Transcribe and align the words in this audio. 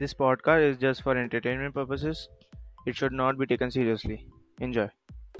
This 0.00 0.12
podcast 0.14 0.64
is 0.64 0.76
just 0.78 1.02
for 1.02 1.16
entertainment 1.18 1.74
purposes. 1.74 2.28
It 2.86 2.94
should 2.94 3.12
not 3.12 3.36
be 3.36 3.46
taken 3.46 3.72
seriously. 3.76 4.18
Enjoy. 4.58 4.84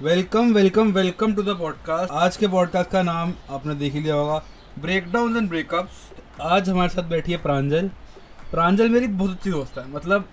Welcome 0.03 0.51
welcome 0.53 0.91
welcome 0.93 1.33
to 1.35 1.43
the 1.43 1.55
podcast 1.59 2.11
आज 2.13 2.37
के 2.37 2.47
podcast 2.47 2.89
का 2.91 3.03
नाम 3.03 3.33
आपने 3.49 3.75
देख 3.75 3.93
ही 3.93 3.99
लिया 3.99 4.15
होगा। 4.15 4.41
ब्रेकडाउन 4.81 5.37
एंड 5.37 5.47
ब्रेकअप्स 5.49 6.01
आज 6.41 6.69
हमारे 6.69 6.89
साथ 6.89 7.09
बैठी 7.09 7.31
है 7.31 7.37
प्रांजल। 7.43 7.87
प्रांजल 8.51 8.89
मेरी 8.89 9.07
बहुत 9.07 9.31
अच्छी 9.31 9.51
दोस्त 9.51 9.77
है। 9.77 9.87
मतलब 9.91 10.27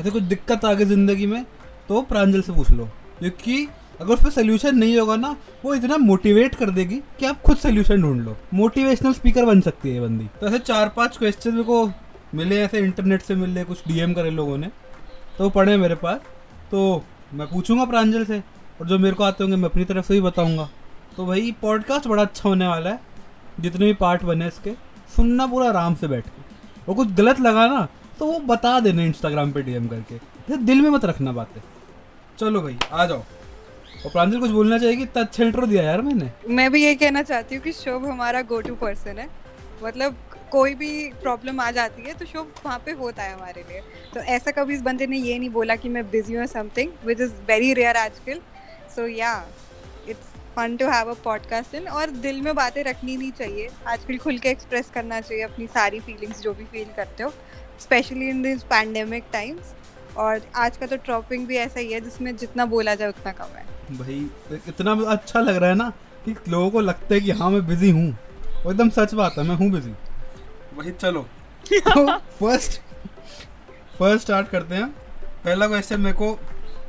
ऐसे 0.00 0.10
कुछ 0.10 0.22
दिक्कत 0.22 0.64
आ 0.64 0.74
गई 0.74 0.84
ज़िंदगी 0.84 1.26
में 1.26 1.44
तो 1.88 2.02
प्रांजल 2.10 2.42
से 2.42 2.52
पूछ 2.52 2.70
लो। 2.70 2.88
क्योंकि 3.18 3.66
अगर 4.00 4.14
उस 4.14 4.24
पर 4.24 4.30
सोल्यूशन 4.30 4.76
नहीं 4.78 4.98
होगा 4.98 5.16
ना, 5.16 5.36
वो 5.64 5.74
इतना 5.74 5.96
मोटिवेट 6.10 6.54
कर 6.54 6.70
देगी 6.70 7.02
कि 7.18 7.26
आप 7.26 7.42
खुद 7.42 7.56
सोल्यूशन 7.56 8.02
ढूंढ 8.02 8.24
लो। 8.24 8.36
मोटिवेशनल 8.54 9.12
स्पीकर 9.12 9.44
बन 9.44 9.60
सकती 9.60 9.94
है 9.94 10.00
बंदी। 10.00 10.28
तो 10.40 10.46
ऐसे 10.46 10.58
चार 10.58 10.92
पाँच 10.96 11.18
क्वेश्चन 11.18 11.50
मेरे 11.50 11.64
को 11.64 11.86
मिले 12.34 12.60
ऐसे 12.62 12.78
इंटरनेट 12.78 13.22
से 13.22 13.34
मिले 13.34 13.64
कुछ 13.64 13.86
डीएम 13.88 14.12
करे 14.14 14.30
लोगों 14.30 14.56
ने 14.58 14.70
तो 15.38 15.44
वो 15.44 15.50
पढ़े 15.50 15.76
मेरे 15.76 15.94
पास। 15.94 16.20
तो 16.70 17.02
मैं 17.34 17.46
पूछूँगा 17.48 17.84
प्रांजल 17.84 18.24
से, 18.24 18.38
और 18.80 18.86
जो 18.86 18.98
मेरे 18.98 19.14
को 19.14 19.24
आते 19.24 19.44
होंगे 19.44 19.56
मैं 19.56 19.68
अपनी 19.68 19.84
तरफ़ 19.84 20.06
से 20.06 20.14
ही 20.14 20.20
बताऊँगा। 20.20 20.68
तो 21.16 21.26
भाई 21.26 21.50
पॉडकास्ट 21.62 22.06
बड़ा 22.08 22.22
अच्छा 22.22 22.48
होने 22.48 22.68
वाला 22.68 22.90
है, 22.90 23.00
जितने 23.60 23.86
भी 23.86 23.94
पार्ट 23.94 24.22
बने 24.24 24.46
इसके, 24.48 24.72
सुनना 25.16 25.46
पूरा 25.46 25.68
आराम 25.68 25.94
से 25.94 26.08
बैठ 26.08 26.26
के। 26.26 26.42
और 26.82 26.94
कुछ 26.94 27.08
गलत 27.14 27.40
लगा 27.40 27.66
ना 27.66 27.86
तो 28.18 28.26
वो 28.26 28.38
बता 28.46 28.78
देना 28.80 29.02
इंस्टाग्राम 29.02 29.52
पे 29.52 29.62
डीएम 29.62 29.86
करके। 29.88 30.56
दिल 30.56 30.80
में 30.82 30.88
मत 30.90 31.04
रखना 31.04 31.32
बातें। 31.32 31.60
चलो 32.38 32.60
भाई, 32.62 32.76
आ 32.92 33.04
जाओ। 33.06 33.18
और 33.18 34.10
प्रांजल, 34.12 34.40
कुछ 34.40 34.50
बोलना 34.50 34.78
चाहिए 34.78 35.02
इतना 35.02 35.22
अच्छा 35.22 35.44
इंट्रो 35.44 35.66
दिया 35.66 35.82
यार 35.82 36.00
मैंने? 36.02 36.30
मैं 36.48 36.70
भी 36.72 36.82
ये 36.84 36.94
कहना 36.94 37.22
चाहती 37.22 37.54
हूँ 37.54 37.62
कि 37.64 37.72
शुभ 37.72 38.06
हमारा 38.06 38.42
गो 38.42 38.60
टू 38.60 38.74
पर्सन 38.74 39.18
है। 39.18 39.28
मतलब 39.84 40.16
कोई 40.50 40.74
भी 40.74 40.90
प्रॉब्लम 41.22 41.60
आ 41.60 41.70
जाती 41.70 42.02
है 42.02 42.14
तो 42.14 42.26
शुभ 42.26 42.52
वहाँ 42.64 42.78
पे 42.86 42.92
होता 42.92 43.22
है 43.22 43.34
हमारे 43.34 43.62
लिए। 43.62 43.80
तो 44.14 44.20
ऐसा 44.28 44.50
कभी 44.52 44.74
इस 44.74 44.82
बंदे 44.82 45.06
ने 45.06 45.18
ये 45.18 45.38
नहीं 45.38 45.50
बोला 45.50 45.76
कि 45.76 45.88
मैं 45.88 46.04
बिज़ी 46.10 46.34
हूँ 46.34 46.46
something 46.48 46.90
which 47.06 47.20
is 47.20 47.32
very 47.48 47.72
rare 47.74 47.96
आजकल। 47.96 48.40
So 48.96 49.06
yeah 49.08 49.32
it's 50.08 50.28
fun 50.56 50.76
to 50.76 50.88
have 50.88 51.10
a 51.10 51.14
podcast 51.24 51.74
in 51.74 51.88
और 51.88 52.10
दिल 52.22 52.40
में 52.42 52.54
बातें 52.54 52.82
रखनी 52.84 53.16
नहीं 53.16 53.32
चाहिए। 53.32 53.68
आजकल 53.88 54.18
खुल 54.18 54.38
के 54.38 54.48
एक्सप्रेस 54.48 54.90
करना 54.94 55.20
चाहिए 55.20 55.44
अपनी 55.44 55.66
सारी 55.68 56.00
फीलिंग्स 56.00 56.40
जो 56.42 56.54
भी 56.54 56.64
फील 56.64 56.88
करते 56.96 57.22
हो 57.22 57.32
specially 57.80 58.28
in 58.30 58.42
this 58.42 58.62
pandemic 58.66 59.24
times 59.32 59.74
और 60.18 60.40
आज 60.56 60.76
का 60.76 60.86
तो 60.86 60.96
ट्रॉपिंग 60.98 61.46
भी 61.46 61.56
ऐसा 61.58 61.80
ही 61.80 61.92
है, 61.92 62.00
जिसमें 62.00 62.36
जितना 62.36 62.64
बोला 62.66 62.94
जाए 62.94 63.08
उतना 63.08 63.32
कम 63.32 63.56
है। 63.56 63.64
भाई, 63.98 64.30
इतना 64.68 64.92
अच्छा 65.12 65.40
लग 65.40 65.56
रहा 65.56 65.68
है 65.70 65.76
ना 65.76 65.92
कि 66.24 66.34
लोगों 66.48 66.70
को 66.70 66.80
लगता 66.80 67.14
है 67.14 67.20
कि 67.20 67.30
हाँ 67.32 67.50
मैं 67.50 67.66
बिज़ी 67.66 67.90
हूँ। 67.90 68.08
एकदम 68.60 68.88
सच 68.90 69.14
बात 69.14 69.38
है, 69.38 69.44
मैं 69.44 69.56
हूँ 69.56 69.70
बिज़ी 69.70 69.94
वही 70.80 70.90
चलो। 71.00 71.22
फ़र्स्ट 72.38 72.80
फ़र्स्ट 73.98 74.22
स्टार्ट 74.22 74.48
करते 74.48 74.74
हैं। 74.74 74.88
पहला 75.44 75.66
क्वेश्चन 75.66 76.00
मेरे 76.00 76.16
को 76.16 76.28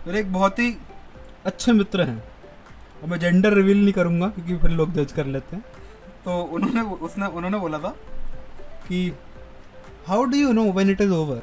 मेरे 0.08 0.20
एक 0.20 0.32
बहुत 0.34 0.60
ही 0.60 0.76
अच्छे 1.46 1.72
मित्र 1.72 2.04
हैं। 2.04 2.18
और 3.02 3.10
मैं 3.10 3.20
जेंडर 3.20 3.54
रिवील 3.54 3.78
नहीं 3.78 3.94
करूँगा 3.94 4.28
क्योंकि 4.28 4.58
फिर 4.58 4.72
लोग 4.72 4.94
जज 4.94 5.12
कर 5.12 5.26
लेते 5.26 5.56
हैं। 5.56 5.64
तो 6.26 6.42
उन्होंने 6.56 6.82
उसने 7.06 7.28
उन्होंने 7.28 7.58
बोला 7.58 7.80
था 7.80 7.90
कि 8.88 9.02
how 10.08 10.24
do 10.24 10.38
you 10.38 10.52
know 10.54 10.64
when 10.72 10.90
it 10.90 11.02
is 11.02 11.12
over 11.12 11.42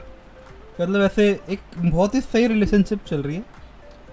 मतलब 0.81 1.03
ऐसे 1.03 1.29
एक 1.51 1.61
बहुत 1.77 2.15
ही 2.15 2.21
सही 2.21 2.47
रिलेशनशिप 2.47 3.05
चल 3.07 3.23
रही 3.23 3.37
है। 3.37 3.45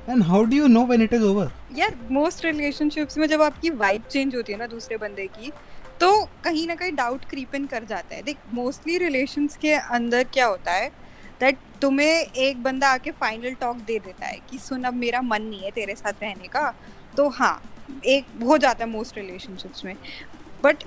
And 0.10 0.24
how 0.24 0.44
do 0.44 0.58
you 0.58 0.68
know 0.68 0.86
when 0.86 1.02
it 1.02 1.14
is 1.14 1.24
over 1.24 1.52
यार 1.78 1.96
मोस्ट 2.12 2.46
रिलेशनशिप्स 2.46 3.18
में 3.18 3.28
जब 3.28 3.42
आपकी 3.42 3.70
वाइब 3.78 4.04
चेंज 4.12 4.36
होती 4.36 4.54
है 4.54 4.60
ना 4.60 4.68
दूसरे 4.68 4.98
बंदे 4.98 5.28
की 5.30 5.52
तो 6.00 6.10
कहीं 6.44 6.68
ना 6.68 6.76
कहीं 6.76 6.92
डाउट 6.96 7.26
क्रीप 7.26 7.56
इन 7.56 7.66
कर 7.66 7.84
जाता 7.84 8.16
है। 8.16 8.22
देख 8.24 8.38
मोस्टली 8.54 8.98
रिलेशंस 8.98 9.58
के 9.58 9.74
अंदर 9.74 10.24
क्या 10.34 10.46
होता 10.46 10.72
है 10.72 10.90
दैट 11.40 11.58
तुम्हें 11.82 12.08
एक 12.08 12.64
बंदा 12.64 12.90
आके 12.90 13.12
फाइनल 13.12 13.54
टॉक 13.54 13.78
दे 13.78 14.00
देता 14.00 14.26
है 14.26 14.40
कि 14.50 14.58
सुन 14.60 14.84
अब 14.84 14.94
मेरा 14.96 15.22
मन 15.22 15.42
नहीं 15.42 15.62
है 15.62 15.72
तेरे 15.72 15.96
साथ 15.96 16.22
रहने 16.24 16.48
का। 16.48 16.74
तो 17.18 17.30
हाँ 17.30 17.62
एक 18.06 18.26
हो 18.44 18.58
जाता 18.58 18.84
है 18.86 18.90
मोस्ट 18.92 19.18
रिलेशनशिप्स 19.18 19.86
में। 19.86 19.96
बट 20.64 20.84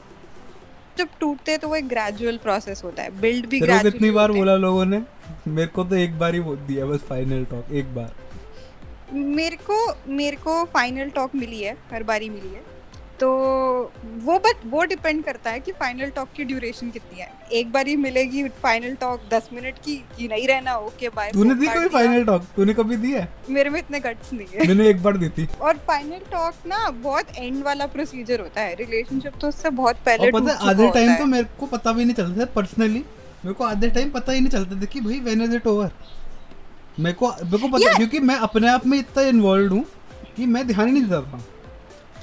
जब 0.98 1.08
टूटते 1.20 1.52
हैं 1.52 1.60
तो 1.60 1.68
वो 1.68 1.76
एक 1.76 1.88
ग्रेजुअल 1.88 2.36
प्रोसेस 2.38 2.82
होता 2.84 3.02
है। 3.02 3.20
बिल्ड 3.20 3.46
भी 3.46 3.60
ग्रेजुअली 3.60 3.90
कितनी 3.90 4.10
बार 4.10 4.32
बोला 4.32 4.56
लोगों 4.56 4.84
ने 4.84 5.02
मेरे 5.48 5.66
को 5.66 5.84
तो 5.84 5.96
एक 5.96 6.18
बार 6.18 6.34
ही 6.34 6.40
बोल 6.40 6.56
दिया 6.58 6.86
बस 6.86 7.04
फाइनल 7.08 7.44
टॉक 7.44 7.72
एक 7.72 7.94
बार। 7.94 8.14
मेरे 9.12 9.56
को 9.70 9.76
मेरे 10.08 10.36
को 10.36 10.64
फाइनल 10.64 11.10
टॉक 11.10 11.34
मिली 11.34 11.60
है 11.62 11.76
हर 11.92 12.02
बारी 12.02 12.28
मिली 12.30 12.54
है। 12.54 12.77
तो 13.20 13.28
वो 14.24 14.38
बट 14.38 14.60
वो 14.66 14.82
डिपेंड 14.84 15.22
करता 15.24 15.50
है 15.50 15.60
कि 15.60 15.72
फाइनल 15.72 16.10
टॉक 16.16 16.28
की 16.36 16.44
ड्यूरेशन 16.44 16.90
कितनी 16.90 17.20
है। 17.20 17.28
एक 17.52 17.72
बारी 17.72 17.96
मिलेगी 17.96 18.42
फाइनल 18.62 18.94
टॉक 18.94 19.20
दस 19.30 19.48
मिनट 19.52 19.78
की 19.84 19.96
कि 20.16 20.28
नहीं 20.28 20.46
रहना 20.48 20.76
ओके 20.78 21.08
बाय 21.08 21.30
तूने 21.32 21.54
दी 21.54 21.66
कोई 21.68 21.88
फाइनल 21.88 22.24
टॉक 22.24 22.44
तूने 22.56 22.74
कभी 22.74 22.96
दी 22.96 23.12
है? 23.12 23.28
मेरे 23.50 23.70
में 23.70 23.78
इतने 23.80 24.00
गट्स 24.00 24.32
नहीं 24.32 24.46
है। 24.54 24.66
मैंने 24.68 24.88
एक 24.90 25.02
बार 25.02 25.16
दी 25.16 25.28
थी। 25.28 25.48
और 25.60 25.76
फाइनल 25.88 26.20
टॉक 26.32 26.66
ना 26.66 26.88
बहुत 27.02 27.36
एंड 27.38 27.62
वाला 27.64 27.86
प्रोसीजर 27.88 28.40
होता 28.40 28.60
है। 28.60 28.74
रिलेशनशिप 28.74 29.40
तो 29.40 29.48
उससे 29.48 29.70
बहुत 29.72 29.96
पहले 30.06 30.26
और 30.26 30.40
पता 30.40 30.52
है 30.52 30.68
आधे 30.70 30.90
टाइम 30.90 31.14
तो 31.16 31.26
मेरे 31.26 31.48
को 31.60 31.66
पता 31.66 31.92
भी 31.92 32.04
नहीं 32.04 32.14
चलता 32.14 32.44
पर्सनली 32.54 33.04
मेरे 33.44 33.54
को 33.54 33.64
आधे 33.64 33.90
टाइम 33.90 34.10
पता 34.10 34.32
ही 34.32 34.40
नहीं 34.40 34.50
चलता 34.50 34.80
था 34.80 34.84
कि 34.86 35.00
भाई 35.00 35.20
व्हेन 35.20 35.42
इज़ 35.42 35.54
इट 35.56 35.66
ओवर 35.66 35.90
मेरे 36.98 37.14
को 37.14 37.28
मेरे 37.28 37.58
को 37.58 37.68
पता 37.68 37.96
क्योंकि 37.96 38.20
मैं 38.20 38.36
अपने 38.46 38.68
आप 38.68 38.86
में 38.86 38.98
इतना 38.98 39.22
इन्वॉल्व 39.28 39.72
हूँ 39.74 39.84
कि 40.36 40.46
मैं 40.46 40.66
ध्यान 40.66 40.86
ही 40.86 40.92
नहीं 40.92 41.02
देता 41.04 41.20
था। 41.22 41.44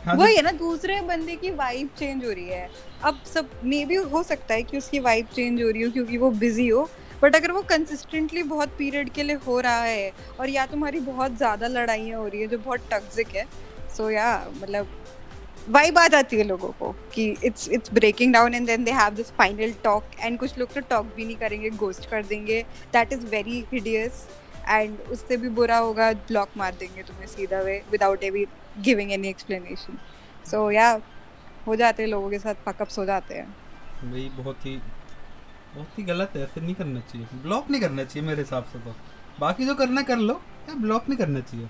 हाँ 0.05 0.15
वही 0.15 0.35
है 0.35 0.41
ना, 0.41 0.51
दूसरे 0.51 0.99
बंदे 1.01 1.35
की 1.35 1.49
वाइब 1.51 1.89
चेंज 1.99 2.25
हो 2.25 2.31
रही 2.31 2.47
है। 2.47 2.69
अब 3.03 3.21
सब 3.25 3.49
मे 3.63 3.83
भी 3.85 3.95
हो 3.95 4.21
सकता 4.23 4.53
है 4.53 4.63
कि 4.63 4.77
उसकी 4.77 4.99
वाइब 4.99 5.27
चेंज 5.35 5.61
हो 5.63 5.69
रही 5.69 5.81
हो 5.81 5.91
क्योंकि 5.91 6.17
वो 6.17 6.29
बिज़ी 6.33 6.67
हो 6.67 6.87
बट 7.23 7.35
अगर 7.35 7.51
वो 7.51 7.61
कंसिस्टेंटली 7.69 8.43
बहुत 8.45 8.75
पीरियड 8.77 9.09
के 9.09 9.23
लिए 9.23 9.35
हो 9.47 9.59
रहा 9.59 9.81
है 9.83 10.11
और 10.39 10.49
या 10.49 10.65
तुम्हारी 10.65 10.99
बहुत 11.01 11.37
ज़्यादा 11.37 11.67
लड़ाइयाँ 11.69 12.19
हो 12.19 12.27
रही 12.27 12.41
है 12.41 12.47
जो 12.47 12.57
बहुत 12.57 12.89
टॉक्सिक 12.91 13.35
है 13.35 13.45
सो 13.97 14.09
या 14.09 14.27
मतलब 14.55 14.87
वाइब 15.69 15.97
आ 15.97 16.07
जाती 16.07 16.37
है 16.37 16.43
लोगों 16.43 16.69
को 16.79 16.91
कि 17.13 17.25
it's 17.43 17.69
it's 17.69 17.93
breaking 17.93 18.33
down 18.33 18.53
and 18.53 18.67
then 18.67 18.83
they 18.83 18.91
have 18.91 19.13
this 19.15 19.31
final 19.37 19.73
talk 19.83 20.11
and 20.19 20.39
कुछ 20.39 20.57
लोग 20.59 20.73
तो 20.73 20.81
टॉक 20.89 21.05
भी 21.15 21.25
नहीं 21.25 21.35
करेंगे 21.35 21.69
गोस्ट 21.77 22.09
कर 22.09 22.23
देंगे। 22.25 22.61
That 22.93 23.13
is 23.13 23.25
very 23.27 23.63
hideous 23.73 24.25
and 24.69 24.99
उससे 25.11 25.37
भी 25.37 25.49
बुरा 25.49 25.77
होगा 25.77 26.11
ब्लॉक 26.27 26.49
मार 26.57 26.75
देंगे 26.79 27.03
तुम्हें 27.03 27.27
सीधा 27.27 27.59
way 27.61 27.81
without 27.91 28.23
even 28.23 28.45
giving 28.79 29.11
any 29.11 29.27
explanation 29.27 29.97
so 30.51 30.69
yeah 30.71 30.89
हो 31.67 31.75
जाते 31.75 32.03
हैं 32.03 32.09
लोगों 32.09 32.29
के 32.29 32.39
साथ 32.39 32.55
फकअप्स 32.65 32.97
हो 32.99 33.05
जाते 33.05 33.33
हैं. 33.33 33.47
भाई 34.11 34.29
बहुत 34.37 34.65
ही 34.65 34.75
बहुत 35.75 35.97
ही 35.99 36.03
गलत 36.03 36.31
है 36.35 36.43
ऐसे 36.43 36.61
नहीं 36.61 36.75
करना 36.75 36.99
चाहिए. 36.99 37.27
ब्लॉक 37.43 37.69
नहीं 37.71 37.81
करना 37.81 38.03
चाहिए 38.03 38.27
मेरे 38.27 38.41
हिसाब 38.41 38.63
से 38.73 38.79
तो. 38.79 38.95
बाकी 39.39 39.65
जो 39.65 39.75
करना 39.75 40.01
कर 40.01 40.17
लो 40.17 40.41
ब्लॉक 40.75 41.09
नहीं 41.09 41.17
करना 41.17 41.39
चाहिए. 41.39 41.69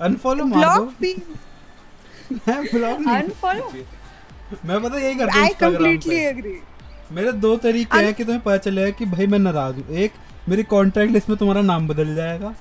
अनफॉलो 0.00 0.44
मार 0.44 0.64
दो. 0.64 0.84
ब्लॉक 0.84 0.94
भी 1.00 1.14
मैं 2.48 2.64
ब्लॉक 2.64 3.00
नहीं? 3.00 3.28
चाहिए। 3.30 3.86
मैं 4.64 4.82
पता 4.82 4.98
यही 4.98 5.14
करता 5.14 5.34
हूँ 5.34 5.42
आई 5.42 5.54
कंप्लीटली 5.60 6.16
एग्री 6.16 6.60
मेरे 7.12 7.32
दो 7.32 7.56
तरीके 7.56 7.98
हैं 7.98 8.12
कि 8.14 8.24
तुम्हें 8.24 8.42
पता 8.42 8.56
चलेगा 8.56 8.90
कि 8.90 9.06
भाई 9.06 9.26
मैं 9.26 9.38
नाराज़ 9.38 9.76
हूँ. 9.76 9.88
एक 9.96 10.12
मेरी 10.48 10.62
कॉन्टैक्ट 10.62 11.12
लिस्ट 11.12 11.28
में 11.28 11.38
तुम्हारा 11.38 11.60
नाम 11.62 11.88
बदल 11.88 12.14
जाएगा। 12.14 12.54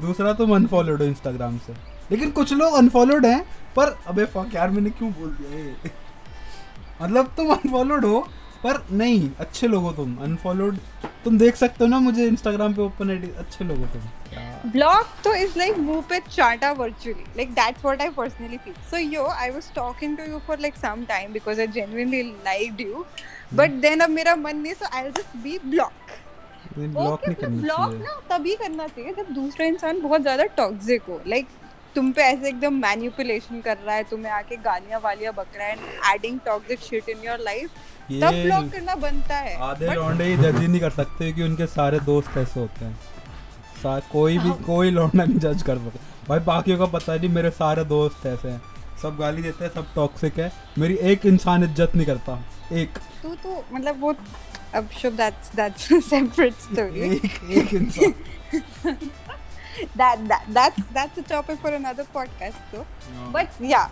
दूसरा 0.00 0.32
तुम 0.32 0.54
अनफॉलोड 0.56 1.02
हो 1.02 1.04
इंस्टाग्राम 1.04 1.58
से। 1.58 1.72
लेकिन 2.10 2.30
कुछ 2.30 2.52
लोग 2.52 2.74
अनफॉलोड 2.74 3.26
हैं 3.26 3.40
पर 3.76 3.98
अबे 4.06 4.24
फक 4.24 4.54
यार 4.54 4.70
मैंने 4.70 4.90
क्यों 4.90 5.10
बोल 5.12 5.30
दिया 5.30 5.58
ये? 5.58 5.74
मतलब 7.02 7.32
तुम 7.36 7.50
अनफॉलोड 7.54 8.04
हो 8.04 8.20
पर 8.64 8.86
नहीं 8.92 9.30
अच्छे 9.40 9.66
लोग 9.68 9.82
हो 9.82 9.92
तुम। 9.92 10.16
अनफॉलोड 10.16 10.78
तुम 11.24 11.38
देख 11.38 11.56
सकते 11.56 11.84
हो 11.84 11.90
ना 11.90 11.98
मुझे 11.98 12.26
इंस्टाग्राम 12.26 12.74
पे 12.74 12.82
ओपन 12.82 13.10
आईडी 13.10 13.30
अच्छे 13.38 13.64
लोग 13.64 13.78
हो 13.78 13.86
तुम। 13.86 14.70
ब्लॉक 14.70 15.08
तो 15.24 15.34
इज़ 15.34 15.58
लाइक 15.58 15.78
मुँह 15.78 16.00
पे 16.10 16.18
चाटा 16.30 16.74
virtually 16.76 17.26
like 17.36 17.54
that's 17.58 17.84
what 17.84 18.00
I 18.00 18.10
personally 18.18 18.58
feel. 18.64 18.78
So 18.90 19.02
yo 19.14 19.26
I 19.46 19.50
was 19.56 19.70
talking 19.74 20.16
to 20.16 20.28
you 20.30 20.40
for 20.48 20.56
like 20.66 20.80
some 20.84 21.06
time 21.06 21.32
because 21.32 21.58
I 21.58 21.66
genuinely 21.78 22.22
liked 22.48 22.80
you. 22.80 23.06
But 23.60 23.80
then 23.84 24.02
अब 24.02 24.10
मेरा 24.10 24.36
मन 24.36 24.56
नहीं 24.56 24.74
so 24.74 24.90
I'll 24.92 25.12
just 25.20 25.36
be 25.44 25.58
block 26.78 27.28
नहीं 27.28 27.34
करना 27.36 27.60
block 27.60 27.94
ना 27.94 28.20
तभी 28.28 28.54
करना 28.56 28.86
चाहिए 28.88 29.12
जब 29.14 29.32
दूसरा 29.34 29.66
इंसान 29.66 30.00
बहुत 30.00 30.22
ज़्यादा 30.22 30.44
टॉक्सिक 30.56 31.02
हो। 31.08 31.20
लाइक 31.26 31.48
तुम 31.94 32.10
पे 32.12 32.22
ऐसे 32.22 32.48
एकदम 32.48 32.74
मैनिपुलेशन 32.80 33.60
कर 33.60 33.76
रहा 33.76 33.94
है 33.94 34.02
तुम्हें 34.04 34.32
आके 34.32 34.56
गालियाँ 34.64 35.00
वालियाँ 35.00 35.32
बक 35.34 35.56
रहा 35.56 35.66
है 35.66 36.14
adding 36.14 36.38
toxic 36.46 36.80
shit 36.80 37.08
in 37.08 37.24
your 37.24 37.38
life 37.40 37.70
तब 38.12 38.34
ब्लॉक 38.34 38.70
करना 38.72 38.94
बनता 38.96 39.36
है। 39.36 39.56
आधे 39.62 39.94
लौंडे 39.94 40.24
ही 40.24 40.36
जज 40.36 40.58
ही 40.58 40.68
नहीं 40.68 40.80
कर 40.80 40.90
सकते 40.92 41.32
कि 41.32 41.42
उनके 41.42 41.66
सारे 41.68 42.00
दोस्त 42.02 42.36
ऐसे 42.38 42.60
होते 42.60 42.84
हैं। 42.84 44.00
कोई 44.12 44.38
भी 44.38 44.50
कोई 44.64 44.90
लौंडा 44.90 45.24
नहीं 45.24 45.38
जज 45.38 45.62
कर 45.62 45.78
सकता। 45.78 46.26
भाई 46.28 46.38
बाकियों 46.46 46.78
का 46.78 46.86
पता 46.88 47.14
नहीं 47.14 47.28
मेरे 47.30 47.50
सारे 47.52 47.84
दोस्त 47.86 48.26
ऐसे 48.26 48.48
हैं। 48.48 48.62
सब 49.02 49.16
गाली 49.16 49.42
देते 49.42 49.64
हैं 49.64 49.70
सब 49.72 49.94
टॉक्सिक 49.94 50.38
है। 50.38 50.50
मेरी 50.78 50.94
एक 51.10 51.26
इंसान 51.26 51.64
इज़्ज़त 51.64 51.92
नहीं 51.96 52.06
करता। 52.06 52.38
एक। 52.74 52.98
तू 53.22 53.34
तो 53.34 53.64
मतलब 53.72 54.00
वो 54.00 54.12
अब 54.74 54.88
Shubh 55.02 55.12
that's 55.12 55.54
that's 55.56 55.88
separate 56.08 56.54
story 56.54 57.00
एक 57.00 57.24
एक 57.50 58.94
that 59.96 60.22
that 60.28 60.46
that's 60.54 60.78
that's 60.94 61.18
a 61.18 61.24
topic 61.32 61.58
for 61.64 61.70
another 61.74 62.04
podcast 62.16 62.72
though. 62.72 62.84
हाँ। 63.14 63.32
but 63.32 63.60
yeah. 63.70 63.88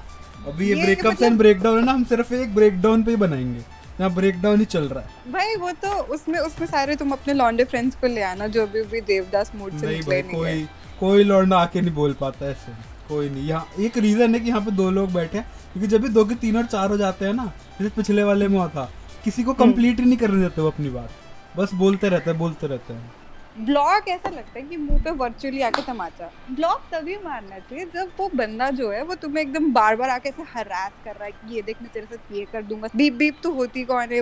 अभी 0.48 0.68
ये 0.68 0.74
ये 0.76 0.82
ब्रेकअप 0.84 1.06
मतलब- 1.06 1.22
एंड 1.22 1.38
ब्रेकडाउन 1.38 1.78
है 1.78 1.84
ना 1.84 1.92
हम 1.92 2.04
सिर्फ़ 2.04 2.34
एक 2.34 2.54
ब्रेकडाउन 2.54 3.02
पे 3.02 3.10
ही 3.10 3.16
बनाएँगे। 3.16 3.60
यहाँ 4.00 4.10
ब्रेक 4.14 4.40
डाउन 4.42 4.58
ही 4.58 4.64
चल 4.64 4.88
रहा 4.88 5.04
है। 5.04 5.32
भाई 5.32 5.56
वो 5.56 5.70
तो 5.84 5.92
उसमें 6.14 6.38
उसमें 6.38 6.66
सारे 6.68 6.96
तुम 6.96 7.10
अपने 7.10 7.34
लॉन्डे 7.34 7.64
फ्रेंड्स 7.64 7.96
को 7.96 8.06
ले 8.06 8.22
आना 8.22 8.46
जो 8.46 8.66
भी 8.66 8.82
भी 8.82 9.00
देवदास 9.00 9.52
मूड 9.54 9.78
से 9.78 9.86
नहीं 9.86 9.96
निकले 9.96 10.22
नहीं 10.22 10.36
कोई 10.36 10.66
कोई 11.00 11.24
लौंडा 11.24 11.58
आके 11.58 11.80
नहीं 11.80 11.94
बोल 11.94 12.12
पाता 12.12 12.46
ऐसे। 12.46 12.72
कोई 13.08 13.30
नहीं। 13.30 13.48
यहाँ 13.48 13.68
एक 13.80 13.96
रीजन 13.98 14.34
है 14.34 14.40
कि 14.40 14.48
यहाँ 14.48 14.60
पे 14.60 14.70
दो 14.70 14.90
लोग 14.90 15.12
बैठे 15.12 15.38
हैं 15.38 15.46
क्योंकि 15.72 15.88
जब 15.88 16.02
भी 16.02 16.08
दो 16.08 16.24
के 16.24 16.34
तीन 16.34 16.56
और 16.56 16.66
चार 16.66 16.90
हो 16.90 16.96
जाते 16.96 17.24
हैं 17.24 17.32
ना 17.32 17.52
जैसे 17.80 17.96
पिछले 17.96 18.24
वाले 18.24 18.48
में 18.48 18.56
हुआ 18.58 18.68
था 18.68 18.90
किसी 19.26 19.42
को 19.42 19.52
कंप्लीट 19.54 20.00
ही 20.00 20.04
नहीं 20.04 20.16
करने 20.18 20.40
देते 20.40 20.60
वो 20.62 20.70
अपनी 20.70 20.88
बात। 20.90 21.10
बस 21.56 21.70
बोलते 21.74 22.08
रहते 22.08 22.30
हैं 22.30 22.38
बोलते 22.38 22.66
रहते 22.66 22.92
हैं। 22.92 23.64
ब्लॉक 23.64 24.08
ऐसा 24.08 24.28
लगता 24.28 24.58
है 24.58 24.62
कि 24.62 24.76
मुँह 24.76 25.02
पे 25.04 25.10
वर्चुअली 25.12 25.62
आके 25.62 25.82
तमाचा। 25.82 26.30
ब्लॉक 26.50 26.82
तभी 26.92 27.16
मारना 27.24 27.58
चाहिए 27.60 27.84
जब 27.94 28.10
वो 28.18 28.28
बंदा 28.34 28.68
जो 28.72 28.90
है 28.90 29.02
वो 29.04 29.14
तुम्हें 29.16 29.42
एकदम 29.42 29.72
बार 29.72 29.96
बार 29.96 30.10
आके 30.10 30.28
ऐसे 30.28 30.42
हरास 30.48 30.92
कर 31.04 31.14
रहा 31.14 31.24
है 31.24 31.30
कि 31.32 31.54
ये 31.54 31.62
देख 31.62 31.82
मैं 31.82 31.90
तेरे 31.92 32.06
साथ 32.06 32.32
ये 32.34 32.44
कर 32.52 32.62
दूँगा। 32.62 32.88
बीप 32.96 33.14
बीप 33.14 33.38
तो 33.42 33.52
होती 33.52 33.84
कौन 33.84 34.12
है? 34.12 34.20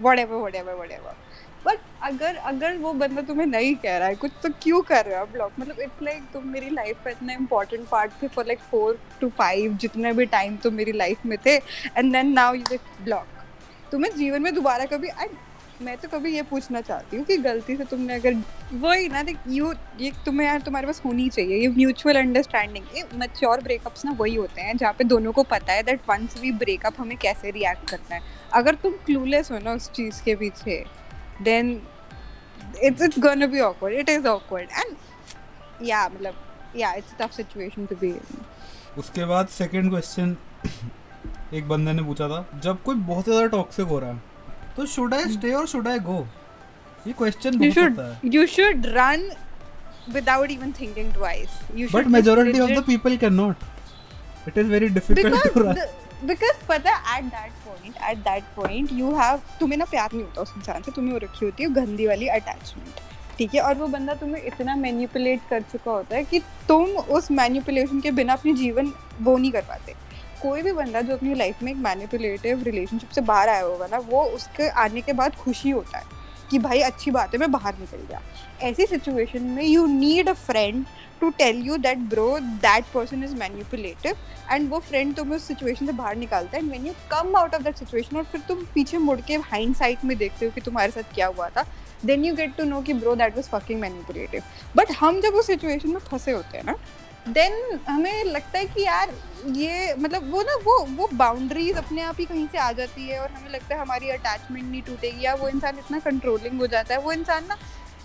वडेवर 0.00 0.36
वडेवर 0.36 0.74
वडेवर 0.74 1.14
बट 1.66 1.78
अगर 2.02 2.36
अगर 2.36 2.76
वो 2.78 2.92
बंदा 2.94 3.22
तुम्हें 3.22 3.46
नहीं 3.46 3.74
कह 3.76 3.96
रहा 3.98 4.08
है 4.08 4.14
कुछ 4.16 4.32
तो 4.42 4.48
क्यों 4.62 4.80
कर 4.82 5.04
रहे 5.04 5.18
हो 5.18 5.24
ब्लॉक? 5.32 5.52
मतलब 5.60 5.80
इट्स 5.80 6.02
लाइक 6.02 6.22
तुम 6.32 6.46
मेरी 6.48 6.70
लाइफ 6.70 7.02
का 7.04 7.10
इतना 7.10 7.32
इंपॉर्टेंट 7.32 7.88
पार्ट 7.88 8.12
थे 8.22 8.28
for 8.28 8.46
like 8.46 8.60
four 8.70 8.98
to 9.20 9.28
five 9.38 9.76
जितने 9.80 10.12
भी 10.12 10.26
टाइम 10.36 10.56
तुम 10.56 10.74
मेरी 10.74 10.92
लाइफ 10.92 11.26
में 11.26 11.36
थे 11.46 11.56
and 11.56 12.12
then 12.12 12.32
now 12.32 12.54
you 12.54 12.78
block. 13.04 13.26
तुम्हें 13.92 14.16
जीवन 14.16 14.42
में 14.42 14.54
दोबारा 14.54 14.84
कभी 14.86 15.08
आई 15.10 15.28
मैं 15.82 15.96
तो 15.98 16.08
कभी 16.08 16.34
ये 16.34 16.42
पूछना 16.42 16.80
चाहती 16.80 17.16
हूँ 17.16 17.24
कि 17.24 17.36
गलती 17.38 17.76
से 17.76 17.84
तुमने 17.84 18.14
अगर, 18.14 18.34
वही 18.74 19.08
ना, 19.08 19.22
देख 19.22 19.36
यू 19.48 19.72
ये 20.00 20.10
तुम्हें 20.24 20.46
यार, 20.46 20.60
तुम्हारे 20.60 20.86
पास 20.86 21.00
होनी 21.04 21.28
चाहिए, 21.28 21.56
ये 21.56 21.68
म्यूचुअल 21.68 22.16
अंडरस्टैंडिंग 22.16 22.84
ये 22.96 23.04
मैच्योर 23.18 23.60
ब्रेकअप्स 23.62 24.04
ना 24.04 24.12
वही 24.18 24.34
होते 24.34 24.60
हैं, 24.60 24.76
जहाँ 24.76 24.92
पे 24.98 25.04
दोनों 25.04 25.32
को 25.32 25.42
पता 25.52 25.72
है 25.72 25.82
दैट 25.82 26.00
वंस 26.08 26.36
वी 26.40 26.50
ब्रेकअप 26.54 26.94
हमें 26.98 27.16
कैसे 27.18 27.50
रिएक्ट 27.50 27.90
करना 27.90 28.14
है। 28.14 28.20
अगर 28.54 28.74
तुम 28.82 28.92
क्लूलेस 29.06 29.50
हो 29.52 29.58
ना 29.58 29.72
उस 29.72 29.90
चीज़ 29.90 30.22
के 30.24 30.34
पीछे 30.36 30.84
then 31.42 31.80
it's 32.82 33.02
it's 33.02 33.18
gonna 33.18 33.46
be 33.46 33.60
awkward 33.60 33.94
it 33.94 34.08
is 34.10 34.26
awkward 34.28 34.70
and 34.70 35.86
या 35.88 36.08
मतलब 36.08 36.34
या 36.76 36.92
it's 36.94 37.14
tough 37.20 37.32
situation 37.32 37.86
to 37.86 37.96
be 37.96 38.14
उसके 38.98 39.24
बाद 39.24 39.48
सेकंड 39.54 39.90
क्वेश्चन 39.90 40.36
एक 41.54 41.68
बंदे 41.68 41.92
ने 41.92 42.02
पूछा 42.02 42.28
था 42.28 42.44
जब 42.64 42.82
कोई 42.82 42.94
बहुत 43.10 43.24
ज़्यादा 43.24 43.46
टॉक्सिक 43.56 43.86
हो 43.88 43.98
रहा 43.98 44.10
है 44.10 44.22
तो 44.76 44.86
शुड 44.86 45.14
आई 45.14 45.28
स्टे 45.32 45.52
और 45.54 45.66
शुड 45.66 45.88
आई 45.88 45.98
गो 46.08 46.26
ये 47.06 47.12
क्वेश्चन 47.18 47.58
बहुत 47.58 47.74
should 47.74 47.90
होता 47.90 48.08
है। 48.08 48.30
you 48.30 48.42
should 48.54 48.88
run 48.96 49.24
without 50.16 50.52
even 50.52 50.74
thinking 50.76 51.08
twice. 51.14 51.54
You 51.78 51.86
should 51.86 51.94
but 51.94 52.02
just 52.02 52.12
majority 52.12 52.60
of 52.60 52.70
legit- 52.70 52.82
the 52.82 52.86
people 52.86 53.16
can 53.16 53.34
not 53.34 53.64
it 54.48 54.58
is 54.58 54.66
very 54.66 54.88
difficult 54.88 55.34
because 55.34 55.54
to 55.54 55.60
run 55.60 55.74
the, 55.74 55.86
because 56.30 56.62
पता 56.68 56.94
है 56.94 57.18
at 57.18 57.30
that 57.34 57.52
point 57.66 58.00
at 58.10 58.24
that 58.28 58.50
point 58.58 58.92
you 59.00 59.12
have 59.20 59.58
तुम्हें 59.60 59.78
ना 59.78 59.84
प्यार 59.90 60.08
नहीं 60.12 60.24
होता 60.24 60.42
उस 60.42 60.52
इंसान 60.56 60.82
से 60.82 60.92
तुम्हें 60.92 61.12
वो 61.12 61.18
रखी 61.18 61.44
होती 61.44 61.62
है 61.62 61.70
गंदी 61.74 62.06
वाली 62.06 62.28
अटैचमेंट 62.38 63.00
ठीक 63.38 63.54
है? 63.54 63.60
और 63.60 63.74
वो 63.74 63.86
बंदा 63.86 64.14
तुम्हें 64.20 64.42
इतना 64.42 64.74
मैनिपुलेट 64.76 65.40
कर 65.50 65.62
चुका 65.72 65.90
होता 65.90 66.16
है 66.16 66.24
कि 66.24 66.38
तुम 66.68 66.84
उस 67.18 67.30
मैनिपुलेशन 67.30 68.00
के 68.00 68.10
बिना 68.10 68.32
अपनी 68.32 68.52
जीवन 68.54 68.92
वो 69.20 69.36
नहीं 69.36 69.52
कर 69.52 69.62
पाते। 69.68 69.94
कोई 70.42 70.62
भी 70.62 70.72
बंदा 70.72 71.00
जो 71.00 71.14
अपनी 71.14 71.34
लाइफ 71.34 71.62
में 71.62 71.72
एक 71.72 71.78
मैनिपुलेटिव 71.78 72.62
रिलेशनशिप 72.64 73.10
से 73.10 73.20
बाहर 73.22 73.48
आया 73.48 73.62
होगा 73.62 73.86
ना, 73.86 73.98
वो 73.98 74.22
उसके 74.24 74.68
आने 74.80 75.00
के 75.00 75.12
बाद 75.12 75.34
खुशी 75.36 75.70
होता 75.70 75.98
है 75.98 76.16
कि 76.50 76.58
भाई 76.58 76.80
अच्छी 76.80 77.10
बात 77.10 77.34
है, 77.34 77.38
मैं 77.40 77.50
बाहर 77.52 77.78
निकल 77.78 78.06
गया। 78.08 78.20
ऐसी 78.68 78.86
सिचुएशन 78.86 79.42
में 79.46 79.64
you 79.64 79.86
need 79.86 80.28
a 80.28 80.32
friend 80.34 80.84
to 81.20 81.30
tell 81.38 81.62
you 81.66 81.76
that 81.76 81.98
bro 82.10 82.38
that 82.40 82.84
person 82.94 83.24
is 83.24 83.34
manipulative 83.36 84.16
and 84.50 84.68
वो 84.70 84.78
फ्रेंड 84.80 85.14
तुम्हें 85.16 85.36
उस 85.36 85.46
सिचुएशन 85.48 85.86
से 85.86 85.92
बाहर 85.92 86.16
निकालता 86.16 86.56
है। 86.56 86.62
And 86.62 86.70
when 86.70 86.86
you 86.86 86.92
come 87.10 87.36
out 87.36 87.54
of 87.54 87.62
that 87.62 87.76
situation 87.76 88.16
और 88.16 88.24
फिर 88.24 88.40
तुम 88.48 88.64
पीछे 88.74 88.98
मुड़ 88.98 89.20
के 89.20 89.36
हाइंड 89.50 89.74
साइड 89.76 90.04
में 90.04 90.16
देखते 90.18 90.46
हो 90.46 90.52
कि 90.52 90.60
तुम्हारे 90.60 90.92
साथ 90.92 91.14
क्या 91.14 91.26
हुआ 91.26 91.48
था 91.48 91.64
then 92.04 92.24
you 92.24 92.34
get 92.34 92.56
to 92.56 92.64
know 92.64 92.80
कि 92.82 92.92
bro 92.94 93.14
that 93.16 93.36
was 93.36 93.48
fucking 93.48 93.80
manipulative 93.80 94.42
but 94.76 94.90
हम 95.00 95.20
जब 95.20 95.34
उस 95.34 95.46
सिचुएशन 95.46 95.88
में 95.88 96.00
फंसे 96.00 96.32
होते 96.32 96.56
हैं 96.58 96.64
ना 96.64 96.76
देन 97.26 97.78
हमें 97.88 98.24
लगता 98.24 98.58
है 98.58 98.64
कि 98.66 98.82
यार 98.82 99.10
ये 99.54 99.94
मतलब 99.94 100.30
वो 100.30 100.42
ना 100.42 100.54
वो 100.64 100.78
वो 100.96 101.08
बाउंड्रीज 101.14 101.76
अपने 101.76 102.02
आप 102.02 102.16
ही 102.20 102.24
कहीं 102.24 102.46
से 102.48 102.58
आ 102.58 102.70
जाती 102.72 103.08
है 103.08 103.18
और 103.20 103.30
हमें 103.30 103.50
लगता 103.50 103.74
है 103.74 103.80
हमारी 103.80 104.10
अटैचमेंट 104.10 104.64
नहीं 104.64 104.82
टूटेगी 104.82 105.24
या 105.24 105.34
वो 105.34 105.48
इंसान 105.48 105.78
इतना 105.78 105.98
कंट्रोलिंग 105.98 106.60
हो 106.60 106.66
जाता 106.66 106.94
है। 106.94 107.00
वो 107.00 107.12
इंसान 107.12 107.44
ना 107.44 107.56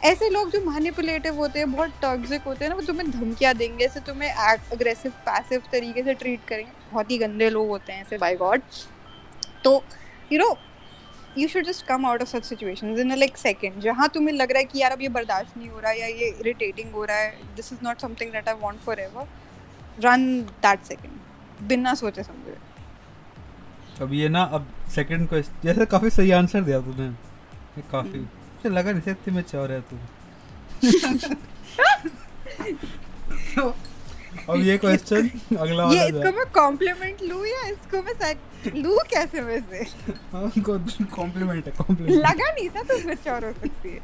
ऐसे 0.03 0.29
लोग 0.29 0.51
जो 0.51 0.59
मैनिपुलेटिव 0.61 1.35
होते 1.35 1.59
हैं 1.59 1.71
बहुत 1.71 1.91
टॉक्सिक 2.01 2.41
होते 2.41 2.65
हैं 2.65 2.69
ना 2.69 2.75
वो 2.75 2.81
तुम्हें 2.81 3.09
धमकियाँ 3.11 3.53
देंगे 3.53 3.85
ऐसे 3.85 3.99
तुम्हें 3.99 4.31
अग्रेसिव 4.31 5.11
पैसिव 5.25 5.61
तरीके 5.71 6.03
से 6.03 6.13
ट्रीट 6.13 6.45
करेंगे। 6.47 6.71
बहुत 6.91 7.11
ही 7.11 7.17
गंदे 7.17 7.49
लोग 7.49 7.67
होते 7.67 7.93
हैं 7.93 8.01
ऐसे। 8.01 8.17
बाई 8.17 8.35
गॉड 8.35 8.61
तो 9.63 9.83
you 10.31 10.39
know 10.39 10.55
you 11.37 11.47
should 11.47 11.65
just 11.65 11.85
come 11.85 12.05
out 12.05 12.21
of 12.21 12.29
such 12.29 12.45
situation 12.45 12.99
in 12.99 13.13
like 13.15 13.37
second 13.37 13.79
जहाँ 13.81 14.09
तुम्हें 14.09 14.33
लग 14.35 14.51
रहा 14.51 14.59
है 14.59 14.65
कि 14.65 14.79
यार 14.79 14.91
अब 14.91 15.01
ये 15.01 15.09
बर्दाश्त 15.09 15.57
नहीं 15.57 15.69
हो 15.69 15.79
रहा 15.79 15.91
है 15.91 15.99
या 15.99 16.07
ये 16.07 16.27
इरिटेटिंग 16.39 16.91
हो 16.91 17.05
रहा 17.05 17.17
है 17.17 17.55
this 17.55 17.73
is 17.73 17.79
not 17.83 17.99
something 17.99 18.31
that 18.31 18.49
I 18.49 18.55
want 18.59 18.79
forever 18.99 19.27
run 19.99 20.41
that 20.41 20.83
second 20.83 21.13
बिना 21.67 21.93
सोचे 21.93 22.23
समझे। 22.23 22.57
अब 24.01 24.13
ये 24.13 24.29
ना 24.29 24.43
अब 24.43 24.67
सेकंड 24.95 25.27
क्वेश्चन 25.29 25.53
जैसे 25.63 25.85
काफ़ी 25.85 26.09
सही 26.09 26.31
आंसर 26.31 26.61
दिया 26.61 26.79
तूने। 26.79 27.09
काफ़ी। 27.91 28.19
मुझे 28.19 28.69
लगा 28.69 28.91
नहीं 28.91 29.01
सकती 29.01 29.31
मैं 29.31 29.41
चौर 29.41 29.71
है 29.71 29.81
तू। 29.81 29.97
तो 33.55 33.75
अब 34.49 34.61
ये 34.65 34.77
क्वेश्चन 34.77 35.29
अगला 35.57 35.83
वाला 35.85 36.01
ये 36.01 36.07
इसको 36.07 36.31
मैं 36.37 36.45
कॉम्प्लीमेंट 36.53 37.21
लूँ 37.23 37.45
या 37.47 37.61
इसको 37.67 37.97
मैं 38.03 38.13
सच 38.21 38.73
लूँ 38.75 38.97
कैसे 39.13 39.41
में 39.41 39.59
से 39.69 39.83
कॉम्प्लीमेंट 41.15 41.65
है 41.67 41.71
कॉम्प्लीमेंट 41.77 42.17
लगा 42.25 42.51
नहीं 42.51 42.67
था 42.69 42.81
तो 42.89 42.97
मैच्योर 43.07 43.45
हो 43.45 43.51
सकती 43.51 43.89
है। 43.89 43.99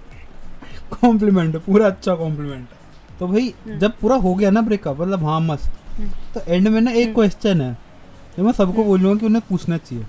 कॉम्प्लीमेंट 1.01 1.56
है 1.56 1.62
पूरा 1.65 1.88
अच्छा 1.88 2.15
कॉम्प्लीमेंट 2.15 2.68
है 2.71 3.18
तो 3.19 3.27
भाई 3.27 3.53
जब 3.80 3.97
पूरा 4.01 4.15
हो 4.25 4.33
गया 4.36 4.50
ना 4.51 4.62
ब्रेकअप 4.69 5.01
मतलब 5.01 5.24
हाँ 5.25 5.39
मस्त। 5.41 5.71
हम्म। 5.97 6.09
तो 6.33 6.41
एंड 6.53 6.68
में 6.68 6.80
ना 6.81 6.91
एक 7.01 7.13
क्वेश्चन 7.13 7.62
है 7.62 7.74
जो 8.38 8.44
मैं 8.44 8.51
सबको 8.59 8.83
बोलूँगा 8.83 9.19
कि 9.19 9.25
उन्हें 9.25 9.41
पूछना 9.50 9.77
चाहिए। 9.77 10.03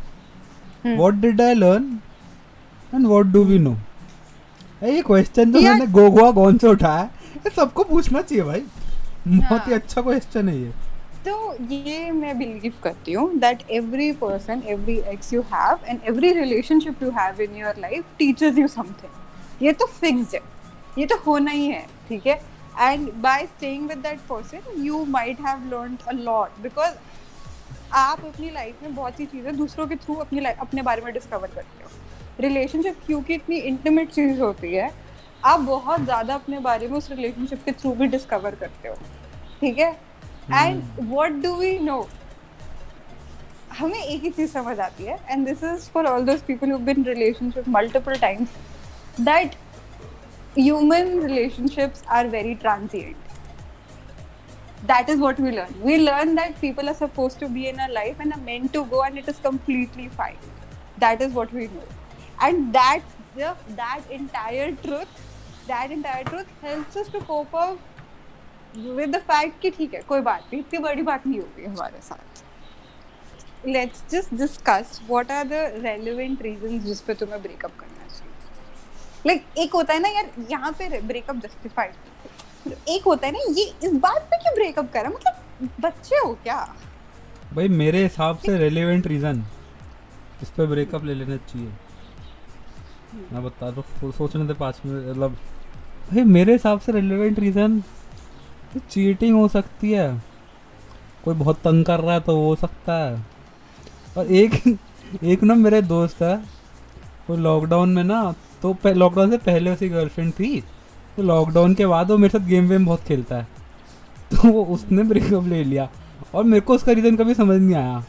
हम्म। 0.84 0.96
What 0.98 1.14
did 1.22 1.40
I 1.42 1.54
learn 1.54 1.98
and 2.94 3.06
what 3.06 3.26
do 3.32 3.44
we 3.44 3.58
know 3.58 3.76
ये 4.82 5.00
क्वेश्चन 5.02 5.56
यार- 5.56 5.78
मैंने 5.78 5.92
गोगोआ 5.92 6.30
कौन 6.32 6.58
से 6.58 6.68
उठाया 6.68 7.08
सबको 7.56 7.84
पूछना 7.84 8.20
चाहिए 8.22 8.44
भाई। 8.44 8.62
बहुत 9.28 9.66
ही 9.66 9.72
हाँ। 9.72 9.80
अच्छा 9.80 10.02
क्वेश्चन 10.02 10.48
है 10.48 10.56
ये। 10.58 10.70
तो 11.24 11.56
ये 11.64 12.10
मैं 12.10 12.36
बिलीव 12.38 12.72
करती 12.82 13.12
हूँ 13.12 13.38
that 13.38 13.62
every 13.70 14.12
person 14.20 14.62
every 14.66 14.96
ex 15.08 15.32
you 15.32 15.40
have 15.52 15.78
and 15.86 16.00
every 16.08 16.32
relationship 16.32 17.02
you 17.02 17.10
have 17.10 17.40
in 17.42 17.56
your 17.56 17.80
life 17.80 18.04
teachers 18.18 18.58
you 18.58 18.68
something 18.68 19.62
ये 19.62 19.72
तो 19.72 19.86
फिक्स्ड 19.86 20.34
है। 20.34 20.40
ये 20.98 21.06
तो 21.06 21.16
होना 21.26 21.50
ही 21.50 21.66
है 21.66 21.86
ठीक 22.08 22.26
है? 22.26 22.40
And 22.80 23.12
by 23.22 23.46
staying 23.46 23.88
with 23.88 23.98
that 23.98 24.20
person 24.28 24.82
you 24.84 25.04
might 25.08 25.40
have 25.40 25.68
learn 25.70 25.96
a 26.08 26.12
lot 26.12 26.62
because 26.62 26.94
आप 27.92 28.24
अपनी 28.24 28.50
लाइफ 28.50 28.82
में 28.82 28.94
बहुत 28.94 29.16
सी 29.16 29.26
चीज़ें 29.26 29.56
दूसरों 29.56 29.86
के 29.86 29.96
थ्रू 29.96 30.14
अपनी 30.16 30.40
लाइफ 30.40 30.60
अपने 30.60 30.82
बारे 30.82 31.02
में 31.02 31.12
डिस्कवर 31.14 31.48
करते 31.54 31.84
हो। 31.84 31.90
रिलेशनशिप 32.40 32.96
क्योंकि 33.06 33.34
इतनी 33.34 33.56
इंटीमेट 33.56 34.10
चीज़ 34.10 34.40
होती 34.40 34.74
है 34.74 34.90
आप 35.44 35.60
बहुत 35.60 36.00
ज़्यादा 36.00 36.34
अपने 36.34 36.58
बारे 36.60 36.88
में 36.88 36.96
उस 36.98 37.10
रिलेशनशिप 37.10 37.62
के 37.64 37.72
थ्रू 37.72 37.92
भी 37.94 38.06
डिस्कवर 38.06 38.54
करते 38.54 38.88
हो 38.88 38.94
ठीक 39.60 39.78
है? 39.78 39.90
And 40.52 40.82
what 41.12 41.32
do 41.42 41.54
we 41.56 41.78
know 41.78 42.00
हमें 43.78 43.98
एक 43.98 44.22
ही 44.22 44.30
चीज़ 44.30 44.50
समझ 44.52 44.78
आती 44.80 45.04
है 45.04 45.18
and 45.30 45.46
this 45.46 45.64
is 45.64 45.88
for 45.90 46.06
all 46.06 46.24
those 46.24 46.42
people 46.42 46.72
been 46.84 47.04
relationship 47.04 47.68
multiple 47.68 48.18
times 48.20 48.48
that 49.20 49.54
human 50.58 51.18
relationship 51.22 51.94
are 52.08 52.28
very 52.28 52.54
transient 52.56 53.28
that 54.86 55.10
is 55.10 55.20
what 55.20 55.40
we 55.40 55.50
learn 55.50 55.82
we 55.84 55.96
learn 55.96 56.34
that 56.36 56.58
people 56.60 56.88
are 56.88 56.94
suppose 56.94 57.38
to 57.38 57.48
be 57.48 57.66
in 57.68 57.78
our 57.78 57.90
life 57.90 58.20
and 58.20 58.32
a 58.32 58.38
meant 58.40 58.66
to 58.74 58.84
go 58.84 59.04
and 59.06 59.18
it 59.18 59.28
is 59.28 59.40
completely 59.44 60.08
fine 60.10 60.36
that 61.00 61.22
is 61.22 61.34
what 61.34 61.54
we 61.54 61.66
know 61.66 62.46
and 62.46 62.64
that 62.72 63.02
that 63.38 64.10
entire 64.12 64.74
truth 64.82 65.29
that 65.70 65.96
entire 65.96 66.24
truth 66.30 66.52
helps 66.62 67.00
us 67.02 67.08
to 67.14 67.20
cope 67.32 67.56
up 67.62 67.78
with 68.98 69.16
the 69.16 69.22
fact 69.30 69.60
कि 69.62 69.70
ठीक 69.78 69.94
है 69.94 70.00
कोई 70.08 70.20
बात 70.28 70.42
नहीं 70.52 70.60
इतनी 70.60 70.78
बड़ी 70.86 71.02
बात 71.02 71.26
नहीं 71.26 71.40
होगी 71.40 71.64
हमारे 71.64 72.00
साथ। 72.02 72.42
Let's 73.74 74.04
just 74.12 74.30
discuss 74.36 74.92
what 75.08 75.30
are 75.38 75.46
the 75.48 75.62
relevant 75.86 76.44
reasons 76.46 76.84
जिस 76.84 77.00
पे 77.06 77.14
तुम्हें 77.14 77.42
ब्रेकअप 77.42 77.72
करना 77.80 78.06
चाहिए। 78.08 78.34
लाइक 79.26 79.40
like, 79.40 79.58
एक 79.58 79.74
होता 79.74 79.94
है 79.94 80.00
ना 80.00 80.08
यार 80.08 80.30
यहाँ 80.50 80.72
पे 80.78 81.00
ब्रेकअप 81.00 81.36
जस्टिफाइड 81.42 81.92
एक 82.88 83.04
होता 83.06 83.26
है 83.26 83.32
ना 83.32 83.38
ये 83.58 83.64
इस 83.84 83.92
बात 84.00 84.22
पे 84.30 84.36
क्यों 84.38 84.54
ब्रेकअप 84.54 84.90
करा? 84.92 85.10
मतलब 85.10 85.68
बच्चे 85.80 86.16
हो 86.16 86.32
क्या? 86.42 86.56
भाई 87.54 87.68
मेरे 87.68 88.02
हिसाब 88.02 88.38
से 88.38 88.56
रेलिवेंट 88.58 89.06
रीज़न 89.06 89.44
इस 90.42 90.50
पे 90.56 90.66
ब्रेकअप 90.66 91.04
ले 91.04 91.14
लेना 91.14 91.36
चाहिए। 91.36 91.68
मैं 93.32 93.42
बता 93.44 93.70
दो 93.70 94.10
सोचने 94.12 94.44
दे 94.46 94.54
पाँच 94.54 94.80
मिनट 94.86 95.08
मतलब 95.08 95.36
भाई, 96.10 96.24
मेरे 96.24 96.52
हिसाब 96.52 96.80
से 96.80 96.92
रिलेवेंट 96.92 97.38
रीज़न 97.38 97.82
चीटिंग 98.90 99.36
हो 99.36 99.48
सकती 99.48 99.92
है। 99.92 100.22
कोई 101.24 101.34
बहुत 101.34 101.56
तंग 101.56 101.84
कर 101.84 102.00
रहा 102.00 102.12
है 102.12 102.20
तो 102.20 102.44
हो 102.44 102.56
सकता 102.56 102.92
है। 102.92 103.26
और 104.18 104.26
एक 104.26 104.78
एक 105.24 105.42
ना 105.42 105.54
मेरे 105.54 105.82
दोस्त 105.82 106.22
है, 106.22 106.36
वो 107.30 107.36
लॉकडाउन 107.36 107.88
में 107.88 108.04
ना 108.04 108.34
तो 108.62 108.76
लॉकडाउन 108.86 109.30
से 109.30 109.38
पहले 109.38 109.70
उसकी 109.70 109.88
गर्लफ्रेंड 109.88 110.32
थी 110.32 110.64
तो 111.16 111.22
लॉकडाउन 111.22 111.74
के 111.74 111.86
बाद 111.86 112.10
वो 112.10 112.18
मेरे 112.18 112.38
साथ 112.38 112.46
गेम 112.46 112.68
वेम 112.68 112.86
बहुत 112.86 113.00
खेलता 113.00 113.36
है। 113.36 113.48
तो 114.32 114.52
वो 114.52 114.64
उसने 114.64 115.02
ब्रेकअप 115.02 115.46
ले 115.46 115.64
लिया। 115.64 115.88
और 116.34 116.44
मेरे 116.44 116.60
को 116.60 116.74
उसका 116.74 116.92
रीज़न 116.92 117.16
कभी 117.16 117.34
समझ 117.34 117.60
नहीं 117.60 117.76
आया। 117.76 118.04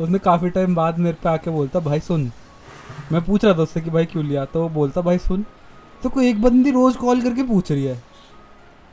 उसने 0.00 0.18
काफ़ी 0.18 0.50
टाइम 0.50 0.74
बाद 0.74 0.98
मेरे 0.98 1.16
पे 1.22 1.28
आके 1.28 1.50
बोलता, 1.50 1.80
भाई 1.80 2.00
सुन। 2.00 2.32
मैं 3.12 3.24
पूछ 3.24 3.44
रहा 3.44 3.54
था 3.54 3.58
उससे 3.58 3.80
कि, 3.80 3.90
भाई 3.90 4.04
क्यों 4.04 4.24
लिया? 4.24 4.44
तो 4.44 4.62
वो 4.62 4.68
बोलता, 4.68 5.00
भाई 5.00 5.18
सुन 5.18 5.44
तो 6.02 6.08
कोई 6.08 6.28
एक 6.28 6.40
बंदी 6.42 6.70
रोज़ 6.70 6.96
कॉल 6.98 7.22
करके 7.22 7.42
पूछ 7.44 7.70
रही 7.72 7.84
है 7.84 8.02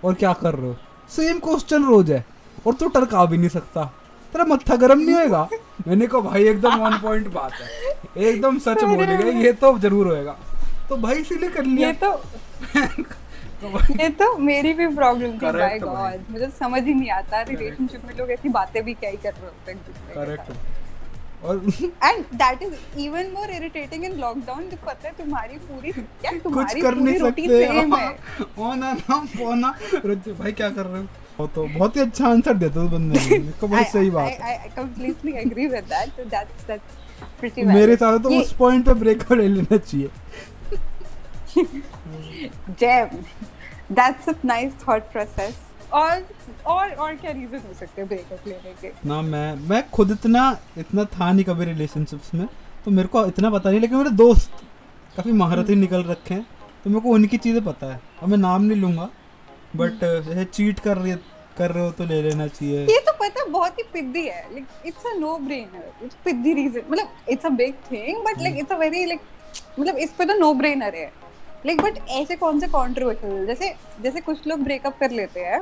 और 0.03 0.13
क्या 0.13 0.33
कर 0.35 0.55
रहे 0.55 0.67
हो? 0.67 0.75
सेम 1.09 1.39
क्वेश्चन 1.39 1.83
रोज 1.85 2.11
है 2.11 2.23
और 2.67 2.73
तू 2.73 2.87
तो 2.87 2.99
टरका 2.99 3.25
भी 3.25 3.37
नहीं 3.37 3.49
सकता। 3.49 3.83
तेरा 4.33 4.45
मत्था 4.45 4.75
गर्म 4.75 4.99
नहीं 4.99 5.15
होएगा? 5.15 5.47
मैंने 5.87 6.07
कहा 6.07 6.21
भाई 6.21 6.47
एकदम 6.47 6.81
ऑन 6.81 6.97
पॉइंट 6.99 7.27
बात 7.33 7.51
है। 7.53 8.25
एकदम 8.27 8.57
सच 8.59 8.83
बोलेगा 8.83 9.29
ये 9.39 9.51
तो 9.53 9.77
ज़रूर 9.79 10.07
होएगा। 10.07 10.35
तो 10.89 10.97
भाई 10.97 11.15
इसीलिए 11.17 11.49
कर 11.49 11.65
लिया। 11.65 11.87
ये 11.87 11.93
तो 11.95 12.11
ये 13.93 14.07
तो 14.11 14.35
मेरी 14.37 14.73
भी 14.73 14.87
प्रॉब्लम 14.95 15.31
थी 15.31 15.51
बाय 15.51 15.77
गॉड 15.79 16.31
मुझे 16.31 16.47
समझ 16.59 16.83
ही 16.83 16.93
नहीं 16.93 17.09
आता 17.11 17.41
रिलेशनशिप 17.41 18.05
में 18.05 18.15
लोग 18.17 18.31
ऐसी 18.31 18.49
बातें 18.49 18.83
भी 18.85 18.93
क्या 18.93 19.09
ही 19.09 19.17
कर 19.17 19.31
रहे 19.31 19.45
होते 19.45 19.71
हैं 19.71 19.79
करेक्ट। 20.15 20.51
और 21.45 21.65
and 22.03 22.25
that 22.33 22.61
is 22.63 22.99
even 22.99 23.31
more 23.31 23.49
irritating 23.49 24.05
in 24.05 24.13
lockdown 24.19 24.69
तो 24.69 24.77
पता 24.85 25.07
है 25.07 25.13
तुम्हारी 25.17 25.57
पूरी 25.57 25.91
क्या 25.91 26.31
तुम्हारी 26.43 26.81
कुछ 26.81 26.83
कर 26.83 26.95
नहीं 26.95 27.19
सकते। 27.19 27.47
सेम 27.47 27.95
है। 27.95 28.17
ओना 28.59 28.93
ना 29.55 29.75
रुचि 30.05 30.31
भाई 30.31 30.51
क्या 30.51 30.69
कर 30.69 30.85
रहे 30.85 31.01
हो? 31.01 31.07
वो 31.39 31.47
तो 31.47 31.67
बहुत 31.67 31.95
ही 31.95 32.01
अच्छा 32.01 32.27
आंसर 32.27 32.53
देते 32.53 32.79
उस 32.79 32.91
बंदे 32.91 33.37
को 33.61 33.67
बहुत 33.67 33.87
सही 33.93 34.09
बात 34.09 34.29
है। 34.29 34.37
I, 34.39 34.41
I, 34.41 34.67
I 34.67 34.75
completely 34.81 35.33
agree 35.45 35.67
with 35.67 35.87
that. 35.89 36.07
So 36.17 36.23
that's 36.35 36.63
that's 36.67 37.01
मेरे 37.57 37.95
साथ 37.95 38.19
तो 38.19 38.29
उस 38.29 38.53
पॉइंट 38.53 38.85
पे 38.85 38.93
ब्रेकअप 38.93 39.31
ले 39.33 39.47
लेना 39.47 39.77
चाहिए। 39.77 40.09
Jam. 42.77 43.25
That's 43.89 44.27
a 44.27 44.35
nice 44.43 44.73
thought 44.83 45.11
process. 45.11 45.53
और 45.91 46.23
और 46.65 46.91
और 46.93 47.15
क्या 47.15 47.31
रीजन 47.31 47.61
हो 47.67 47.73
सकते 47.73 48.01
हैं 48.01 48.07
ब्रेकअप 48.07 48.47
लेने 48.47 48.73
के? 48.81 48.91
ना 49.05 49.21
मैं 49.21 49.55
मैं 49.69 49.81
खुद 49.89 50.11
इतना 50.11 50.45
इतना 50.77 51.05
था 51.15 51.31
नहीं 51.31 51.45
कभी 51.45 51.65
रिलेशनशिप्स 51.65 52.33
में 52.33 52.47
तो 52.85 52.91
मेरे 52.91 53.07
को 53.07 53.25
इतना 53.25 53.49
पता 53.49 53.69
नहीं 53.69 53.79
लेकिन 53.81 53.97
मेरे 53.97 54.09
दोस्त 54.21 54.63
काफ़ी 55.15 55.31
महारथी 55.41 55.75
निकल 55.75 56.03
रखे 56.03 56.33
हैं 56.33 56.45
तो 56.83 56.89
मेरे 56.89 57.01
को 57.01 57.09
उनकी 57.09 57.37
चीज़ें 57.37 57.63
पता 57.65 57.93
है। 57.93 57.99
अब 58.21 58.29
मैं 58.29 58.37
नाम 58.37 58.61
नहीं 58.61 58.81
लूँगा 58.81 59.09
बट 59.75 59.99
जैसे 60.01 60.45
चीट 60.45 60.79
कर 60.79 60.97
रही 60.97 61.15
कर 61.57 61.71
रहे 61.71 61.83
हो 61.83 61.91
तो 61.91 62.05
ले 62.05 62.21
लेना 62.21 62.47
चाहिए। 62.47 62.85
ये 62.85 62.99
तो 63.05 63.11
पता 63.13 63.45
बहुत 63.49 63.79
ही 63.79 63.83
पिद्दी 63.93 64.25
है 64.27 64.41
like 64.53 64.85
it's 64.85 65.05
a 65.05 65.15
no 65.17 65.37
brainer 65.39 66.05
it's 66.05 66.15
पिद्दी 66.25 66.53
reason 66.53 66.81
मतलब 66.89 67.29
it's 67.29 67.45
a 67.45 67.49
big 67.59 67.73
thing 67.91 68.23
but 68.25 68.41
like 68.41 68.57
it's 68.59 68.71
a 68.71 68.77
very 68.77 69.05
like 69.05 69.21
मतलब 69.79 69.97
इस 69.97 70.11
पे 70.17 70.25
तो 70.25 70.37
नो 70.39 70.53
ब्रेनर 70.53 70.95
है। 70.95 71.11
लाइक 71.65 71.81
बट 71.81 71.97
ऐसे 72.09 72.35
कौन 72.35 72.59
से 72.59 72.67
कंट्रोवर्शियल 72.67 73.45
जैसे 73.47 73.73
जैसे 74.01 74.21
कुछ 74.21 74.47
लोग 74.47 74.63
ब्रेकअप 74.63 74.97
कर 74.99 75.11
लेते 75.11 75.39
हैं 75.39 75.61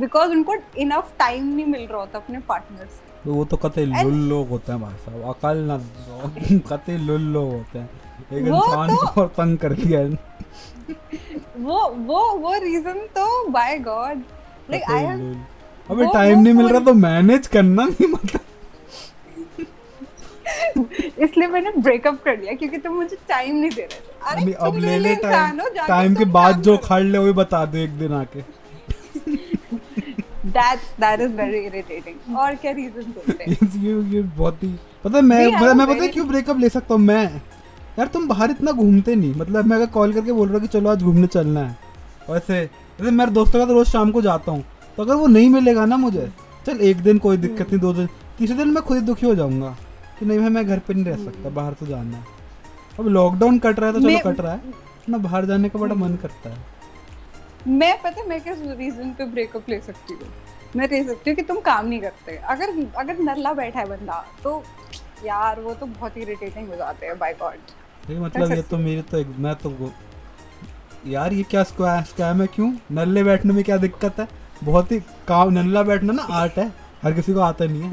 बिकॉज़ 0.00 0.30
उनको 0.30 0.54
इनफ 0.78 1.12
टाइम 1.18 1.46
नहीं 1.54 1.66
मिल 1.66 1.86
रहा 1.86 2.00
होता 2.00 2.18
अपने 2.18 2.38
पार्टनर 2.48 2.86
से। 2.86 3.08
तो 3.24 3.32
वो 3.34 3.44
तो 3.44 3.56
कतई 3.56 3.84
And- 3.86 4.02
लुल 4.04 4.18
लोग 4.28 4.48
होते 4.48 4.72
हैं 4.72 4.80
भाई 4.80 4.94
साहब 5.04 5.22
अकल 5.28 5.58
ना 5.70 5.76
कतई 6.76 6.96
लुल 6.96 7.22
लोग 7.32 7.52
होते 7.52 7.78
हैं। 7.78 7.90
एक 8.32 8.46
इंसान 8.46 8.88
तो- 8.88 9.08
को 9.14 9.20
और 9.20 9.26
तंग 9.28 9.58
कर 9.58 9.72
दिया 9.72 10.00
है। 10.00 10.08
वो 11.58 11.88
वो 12.06 12.20
वो 12.38 12.52
रीजन 12.62 12.98
तो 13.16 13.26
by 13.50 13.78
god 13.78 14.22
like 14.70 14.90
I 14.90 15.02
have 15.02 15.36
अबे 15.90 16.06
टाइम 16.12 16.38
नहीं 16.40 16.54
मिल 16.54 16.68
रहा 16.68 16.80
तो 16.80 16.94
मैनेज 16.94 17.46
करना 17.46 17.84
नहीं 17.84 18.08
मतलब। 18.08 18.40
इसलिए 21.22 21.48
मैंने 21.48 21.70
ब्रेकअप 21.78 22.22
कर 22.24 22.38
लिया 22.40 22.52
क्योंकि 22.54 22.78
तुम 22.78 22.94
मुझे 22.94 23.16
टाइम 23.28 23.56
नहीं 23.56 23.70
दे 23.70 23.82
रहे 23.82 24.00
थे। 24.00 24.42
अरे 24.42 24.52
अब 24.52 24.76
ले 24.76 24.98
ले 24.98 25.14
टाइम 25.16 25.60
टाइम 25.86 26.14
के 26.14 26.24
बाद 26.36 26.62
जो 26.62 26.76
खड़ 26.84 27.02
ले 27.02 27.18
वो 27.18 27.24
भी 27.24 27.32
बता 27.32 27.64
दो 27.64 27.78
एक 27.78 27.98
दिन 27.98 28.12
आके. 28.12 28.40
और 32.36 32.54
क्या 32.54 32.72
होते 32.72 33.44
हैं? 33.44 33.56
ये 33.76 33.92
ये 34.16 34.22
बहुत 34.22 34.62
ही 34.62 34.68
पता 35.04 35.20
मैं 35.20 35.50
पता 35.60 35.74
मैं 35.74 35.86
पता 35.86 36.06
क्यों 36.06 36.26
ब्रेकअप 36.28 36.58
ले 36.58 36.68
सकता 36.68 36.94
हूँ? 36.94 37.02
मैं 37.02 37.24
यार 37.98 38.06
तुम 38.06 38.26
बाहर 38.28 38.50
इतना 38.50 38.72
घूमते 38.72 39.14
नहीं। 39.14 39.34
मतलब 39.34 39.66
मैं 39.66 39.76
अगर 39.76 39.86
कॉल 39.92 40.12
करके 40.12 40.32
बोल 40.32 40.48
रहा 40.48 40.58
हूँ 40.58 40.62
कि 40.62 40.68
चलो 40.68 40.90
आज 40.90 41.02
घूमने 41.02 41.26
चलना 41.26 41.60
है। 41.60 41.76
वैसे 42.30 42.64
जैसे 42.98 43.10
मेरे 43.10 43.30
दोस्तों 43.30 43.58
का 43.58 43.66
तो 43.66 43.72
रोज 43.72 43.86
शाम 43.86 44.10
को 44.10 44.22
जाता 44.22 44.52
हूँ। 44.52 44.64
तो 44.96 45.02
अगर 45.02 45.14
वो 45.14 45.26
नहीं 45.26 45.48
मिलेगा 45.50 45.84
ना 45.84 45.96
मुझे 45.96 46.30
चल 46.66 46.80
एक 46.80 46.96
दिन 47.02 47.18
कोई 47.18 47.36
दिक्कत 47.36 47.70
नहीं 47.70 47.80
दो 47.80 47.92
दिन 47.92 48.08
तीसरे 48.38 48.56
दिन 48.56 48.68
मैं 48.68 48.82
खुद 48.82 49.02
दुखी 49.02 49.26
हो 49.26 49.34
जाऊँगा। 49.34 49.76
कि 50.20 50.26
नहीं 50.26 50.38
भाई 50.38 50.48
मैं 50.50 50.66
घर 50.66 50.78
पे 50.78 50.94
नहीं 50.94 51.04
रह 51.04 51.24
सकता 51.24 51.50
बाहर 51.50 51.72
तो 51.74 51.86
जाना 51.86 52.16
है। 52.16 52.24
अब 52.98 53.06
लॉकडाउन 53.08 53.58
कट 53.58 53.78
रहा 53.80 53.90
है 53.90 53.94
तो 53.94 54.00
चलो 54.00 54.18
कट 54.24 54.40
रहा 54.40 54.52
है। 54.52 54.72
ना 55.08 55.18
बाहर 55.18 55.44
जाने 55.46 55.68
का 55.68 55.78
बड़ा 55.78 55.94
मन 55.96 56.16
करता 56.22 56.50
है। 56.50 56.58
मैं 57.68 57.96
पता 58.02 58.20
है 58.20 58.28
मैं 58.28 58.40
किस 58.40 58.58
रीजन 58.78 59.10
पे 59.12 59.24
ब्रेकअप 59.26 59.68
ले 59.68 59.80
सकती 59.80 60.14
हूँ? 60.14 60.28
मैं 60.76 60.88
ले 60.88 61.02
सकती 61.04 61.30
हूँ 61.30 61.36
कि 61.36 61.42
तुम 61.42 61.60
काम 61.62 61.86
नहीं 61.86 62.00
करते। 62.00 62.36
अगर 62.48 62.70
अगर 62.96 63.18
नल्ला 63.22 63.52
बैठा 63.54 63.80
है 63.80 63.86
बंदा 63.88 64.24
तो 64.44 64.62
यार 65.24 65.60
वो 65.60 65.74
तो 65.74 65.86
बहुत 65.88 66.16
इरिटेटिंग 66.18 66.68
हो 66.68 66.76
जाते 66.76 67.06
हैं 67.06 67.18
बाय 67.18 67.32
गॉड 67.40 68.10
ये 68.10 68.18
मतलब 68.20 68.52
ये 68.52 68.62
तो 68.64 68.78
मेरी 68.78 69.02
तो 69.04 69.24
मैं 69.38 69.54
तो 69.56 69.92
यार 71.06 71.32
ये 71.32 71.42
क्या 71.50 71.62
स्कैम 71.64 72.40
है 72.40 72.46
क्यों? 72.46 72.72
नल्ले 72.92 73.24
बैठने 73.24 73.52
में 73.52 73.62
क्या 73.64 73.76
दिक्कत 73.78 74.20
है? 74.20 74.28
बहुत 74.64 74.92
ही 74.92 74.98
काम 75.28 75.52
नल्ला 75.52 75.82
बैठना 75.82 76.12
ना 76.12 76.22
आर्ट 76.34 76.58
है। 76.58 76.70
हर 77.02 77.12
किसी 77.12 77.32
को 77.34 77.40
आता 77.40 77.64
नहीं 77.64 77.82
है। 77.82 77.90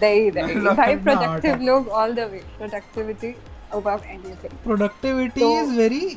दही 0.00 0.30
दही 0.30 0.54
भाई 0.60 0.96
प्रोडक्टिव 0.98 1.62
लोग 1.62 1.88
all 2.00 2.14
the 2.14 2.28
way 2.32 2.42
productivity 2.58 3.34
above 3.74 4.00
anything 4.06 4.58
productivity 4.64 5.52
is 5.52 5.70
very 5.78 6.16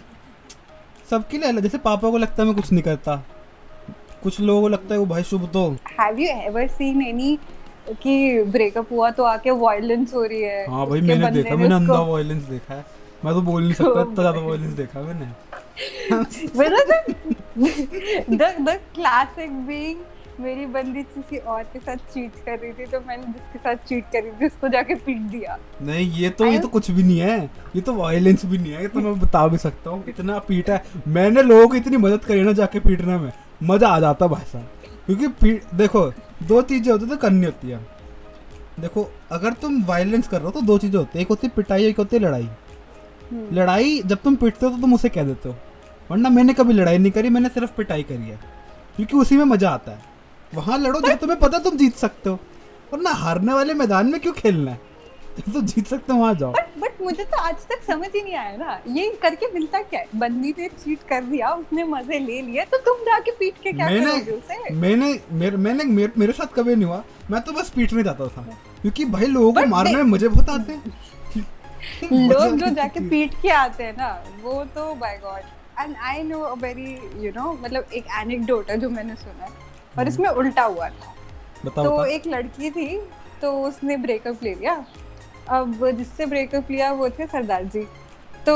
सबके 1.10 1.38
लिए 1.38 1.62
जैसे 1.62 1.78
पापा 1.80 2.10
को 2.10 2.18
लगता 2.18 2.42
है 2.42 2.48
मैं 2.48 2.56
कुछ 2.56 2.72
नहीं 2.72 2.84
करता। 2.84 3.16
कुछ 4.24 4.40
लोगों 4.40 4.62
को 4.62 4.68
लगता 4.68 4.94
है 4.94 5.00
वो 5.00 5.06
भाई 5.06 5.24
शुभ 5.24 5.50
तो। 5.54 5.70
Have 6.00 6.20
you 6.20 6.28
ever 6.44 6.68
seen 6.70 7.02
any 7.04 7.38
कि 8.02 8.44
ब्रेकअप 8.44 8.92
हुआ 8.92 9.10
तो 9.12 9.24
आके 9.24 9.52
वायलेंस 9.60 10.14
हो 10.14 10.24
रही 10.24 10.42
है? 10.42 10.66
हाँ 10.72 10.86
भाई 10.88 11.02
मैंने 11.02 11.32
देखा 11.32 11.56
मैंने 11.56 11.76
अंधा 11.76 12.00
वायलेंस 12.02 12.44
देखा 12.44 12.74
है। 12.74 12.86
मैं 13.26 13.34
तो 13.34 13.42
बोल 13.42 13.62
नहीं 13.64 13.74
सकता 13.74 14.02
इतना 14.02 14.14
ज़्यादा 14.14 14.40
वायलेंस 14.40 14.74
देखा 14.74 15.02
मैंने। 15.02 15.26
मतलब 16.58 16.88
द 18.32 18.56
द 18.62 18.80
क्लासिक 18.96 19.52
बीइंग 19.68 20.00
मेरी 20.40 20.66
बंदी 20.66 21.02
किसी 21.06 21.38
और 21.38 21.64
के 21.64 21.80
साथ 21.80 21.98
चीट 22.14 22.36
कर 22.46 22.58
रही 22.60 22.72
थी 22.72 22.86
तो 22.86 23.00
मैंने 23.00 23.24
जिसके 23.26 23.60
साथ 23.60 23.88
चीट 23.88 24.06
कर 24.06 24.30
थी 24.32 24.46
उसको 24.46 24.68
जाके 24.68 24.96
पीट 24.96 25.22
दिया। 25.22 25.58
नहीं 25.82 26.12
ये 26.14 26.30
तो 26.30 26.46
ये 26.46 26.60
तो 26.60 26.68
कुछ 26.68 26.90
भी 26.92 27.04
नहीं 27.04 27.20
है। 27.20 27.40
ये 27.76 27.82
तो 27.82 27.94
वायलेंस 27.94 28.46
भी 28.46 28.58
नहीं 28.58 28.74
है 28.74 28.82
ये 28.82 28.88
तो 28.88 29.00
मैं 29.00 29.20
बता 29.20 29.48
भी 29.48 29.58
सकता 29.58 29.90
हूँ। 29.90 30.04
इतना 30.08 30.40
पीटा 30.40 30.74
है। 30.74 31.02
मैंने 31.08 31.44
लोगों 31.44 31.68
की 31.68 31.78
इतनी 31.78 31.98
मदद 31.98 32.24
करी 32.26 32.42
ना 32.42 32.52
जाके 32.54 32.80
पीटने 32.80 33.18
में। 33.18 33.32
मज़ा 33.64 33.90
आ 33.90 34.00
जाता 34.00 34.28
भाई 34.28 34.46
साहब। 34.46 34.70
क्योंकि 35.06 35.60
देखो 35.76 36.06
दो 36.44 36.62
चीज़ें 36.62 36.92
होती 36.92 37.06
तो 37.06 37.18
करनी 37.18 37.46
होती 37.46 37.70
है। 37.70 37.80
देखो 38.80 39.10
अगर 39.32 39.54
तुम 39.54 39.84
वायलेंस 39.84 40.28
कर 40.28 40.38
रहे 40.38 40.46
हो 40.46 40.52
तो 40.52 40.62
दो 40.62 40.78
चीज़ें 40.78 40.98
होती 41.00 41.18
है। 41.18 41.22
एक 41.22 41.30
होती 41.30 41.48
है 41.48 41.54
पिटाई 41.56 41.86
एक 41.86 41.98
होती 41.98 42.16
है 42.16 42.22
लड़ाई। 42.24 42.50
हम्म। 43.32 43.56
लड़ाई 43.56 44.02
जब 44.06 44.22
तुम 44.24 44.36
पिटते 44.36 44.66
हो 44.66 44.72
तो 44.72 44.82
तुम 44.82 44.94
उसे 44.94 45.10
कह 45.10 45.24
देते 45.24 45.50
हो। 45.50 45.56
वरना 46.12 46.30
मैंने 46.30 46.54
कभी 46.54 46.74
लड़ाई 46.74 46.98
नहीं 46.98 47.12
करी 47.12 47.30
मैंने 47.30 47.50
सिर्फ़ 47.50 47.72
पिटाई 47.78 48.04
करी 48.04 48.30
है। 48.30 48.40
क्योंकि 48.96 49.18
उसी 49.18 49.38
में 49.38 49.46
मज़ा 49.46 49.70
आता 49.70 49.92
है। 49.92 50.14
वहाँ 50.56 50.78
लड़ो 50.78 51.00
जब 51.02 51.20
तुम्हें 51.20 51.40
पता 51.40 51.60
तुम 51.60 51.78
जीत 51.78 51.96
सकते 51.96 52.30
हो। 52.30 52.40
और 52.94 53.00
ना 53.02 53.10
हारने 53.10 53.54
वाले 53.54 53.74
मैदान 53.74 54.08
में 54.08 54.20
क्यों 54.22 54.34
खेलना 54.34 54.72
है? 54.72 54.80
जब 55.38 55.54
तुम 55.54 55.66
जीत 55.66 55.88
सकते 55.88 56.14
हो 56.14 56.20
वहाँ 56.20 56.34
जाओ। 56.34 56.52
बट 56.52 56.78
बट 56.80 57.02
मुझे 57.02 57.24
तो 57.24 57.38
आज 57.38 57.56
तक 57.56 57.82
समझ 57.88 58.08
ही 58.16 58.22
नहीं 58.22 58.36
आया 58.36 58.56
ना। 58.58 58.80
ये 58.88 59.10
करके 59.22 59.52
मिलता 59.54 59.82
क्या 59.82 60.00
है? 60.00 60.08
बंदी 60.16 60.54
ने 60.58 60.68
चीट 60.68 61.00
कर 61.10 61.24
दिया 61.24 61.50
उसने 61.54 61.84
मज़े 61.84 62.20
ले 62.20 62.42
लिए 62.42 62.66
तो 62.66 62.78
तुम 62.78 63.04
जाके 63.06 63.32
पीट 63.32 63.54
के 63.64 63.72
क्या 63.72 63.90
मैंने 63.90 64.12
करोगे 64.12 64.32
उसे? 64.32 64.74
मैंने 64.74 65.20
मेरे 65.32 65.58
मैंने 65.58 65.84
मेरे, 65.84 66.12
मेरे 66.18 66.34
साथ 66.34 66.56
कभी 66.56 66.76
नहीं 66.76 66.86
हुआ। 66.86 67.04
मैं 67.32 67.42
तो 67.42 67.52
बस 67.52 67.70
पीटने 67.70 68.04
जाता 68.04 68.28
था। 68.28 68.48
क्योंकि 68.82 69.06
भाई 69.06 69.26
लोगों 69.26 69.52
को 69.54 69.66
मारने 69.66 69.96
में 69.96 70.04
मुझे 70.04 70.28
बहुत 70.28 70.50
आते 70.50 70.74
हैं। 70.74 70.94
लोग 72.12 72.58
जो 72.58 72.70
जाके। 72.76 73.00
पीट 73.10 73.34
के 73.42 73.50
आते 73.50 73.84
हैं 73.84 73.94
ना 73.98 74.24
वो 74.44 74.64
तो 74.76 74.94
by 74.96 75.20
god 75.24 75.42
and 75.80 75.96
I 76.04 76.24
know 76.24 76.40
a 76.40 76.54
very 76.56 76.92
you 77.26 77.32
know 77.32 77.52
मतलब 77.64 77.94
एक 77.94 78.06
एनेक्डोट 78.20 78.72
है 78.72 78.78
जो 78.78 78.90
मैंने 78.90 79.16
सुना 79.16 79.46
है। 79.46 79.65
और 80.00 80.08
इसमें 80.08 80.30
उल्टा 80.30 80.64
हुआ 80.64 80.90
था। 80.90 81.14
बताओ 81.66 81.84
तो 81.84 81.92
बताओ। 81.92 82.06
एक 82.06 82.28
लड़की 82.28 82.70
थी 82.72 82.98
तो 83.42 83.52
उसने 83.64 83.98
ब्रेकअप 83.98 84.44
ले 84.44 84.54
लिया। 84.56 84.86
अब 85.50 85.90
जिससे 85.92 86.26
ब्रेकअप 86.26 86.72
लिया 86.72 86.92
वो 86.92 87.10
थे 87.10 87.28
सरदार 87.28 87.64
जी। 87.66 87.88
तो 88.46 88.56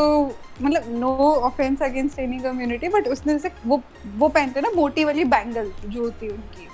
मतलब 0.62 0.84
no 0.90 1.16
offense 1.36 1.82
against 1.82 2.20
any 2.20 2.40
community 2.40 2.88
but 2.88 3.08
उसने 3.08 3.34
जैसे 3.34 3.52
वो 3.66 3.82
वो 4.16 4.28
पहनते 4.30 4.62
ना 4.62 4.70
मोटी 4.76 5.04
वाली 5.04 5.24
बैंगल 5.26 5.72
जो 5.86 6.02
होती 6.02 6.26
है 6.26 6.32
उनकी। 6.32 6.68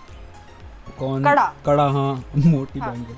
कौन? 1.00 1.24
कड़ा। 1.24 1.46
कड़ा 1.66 1.84
हाँ 1.84 2.14
मोटी 2.38 2.80
हाँ। 2.80 2.92
बैंगल 2.92 3.16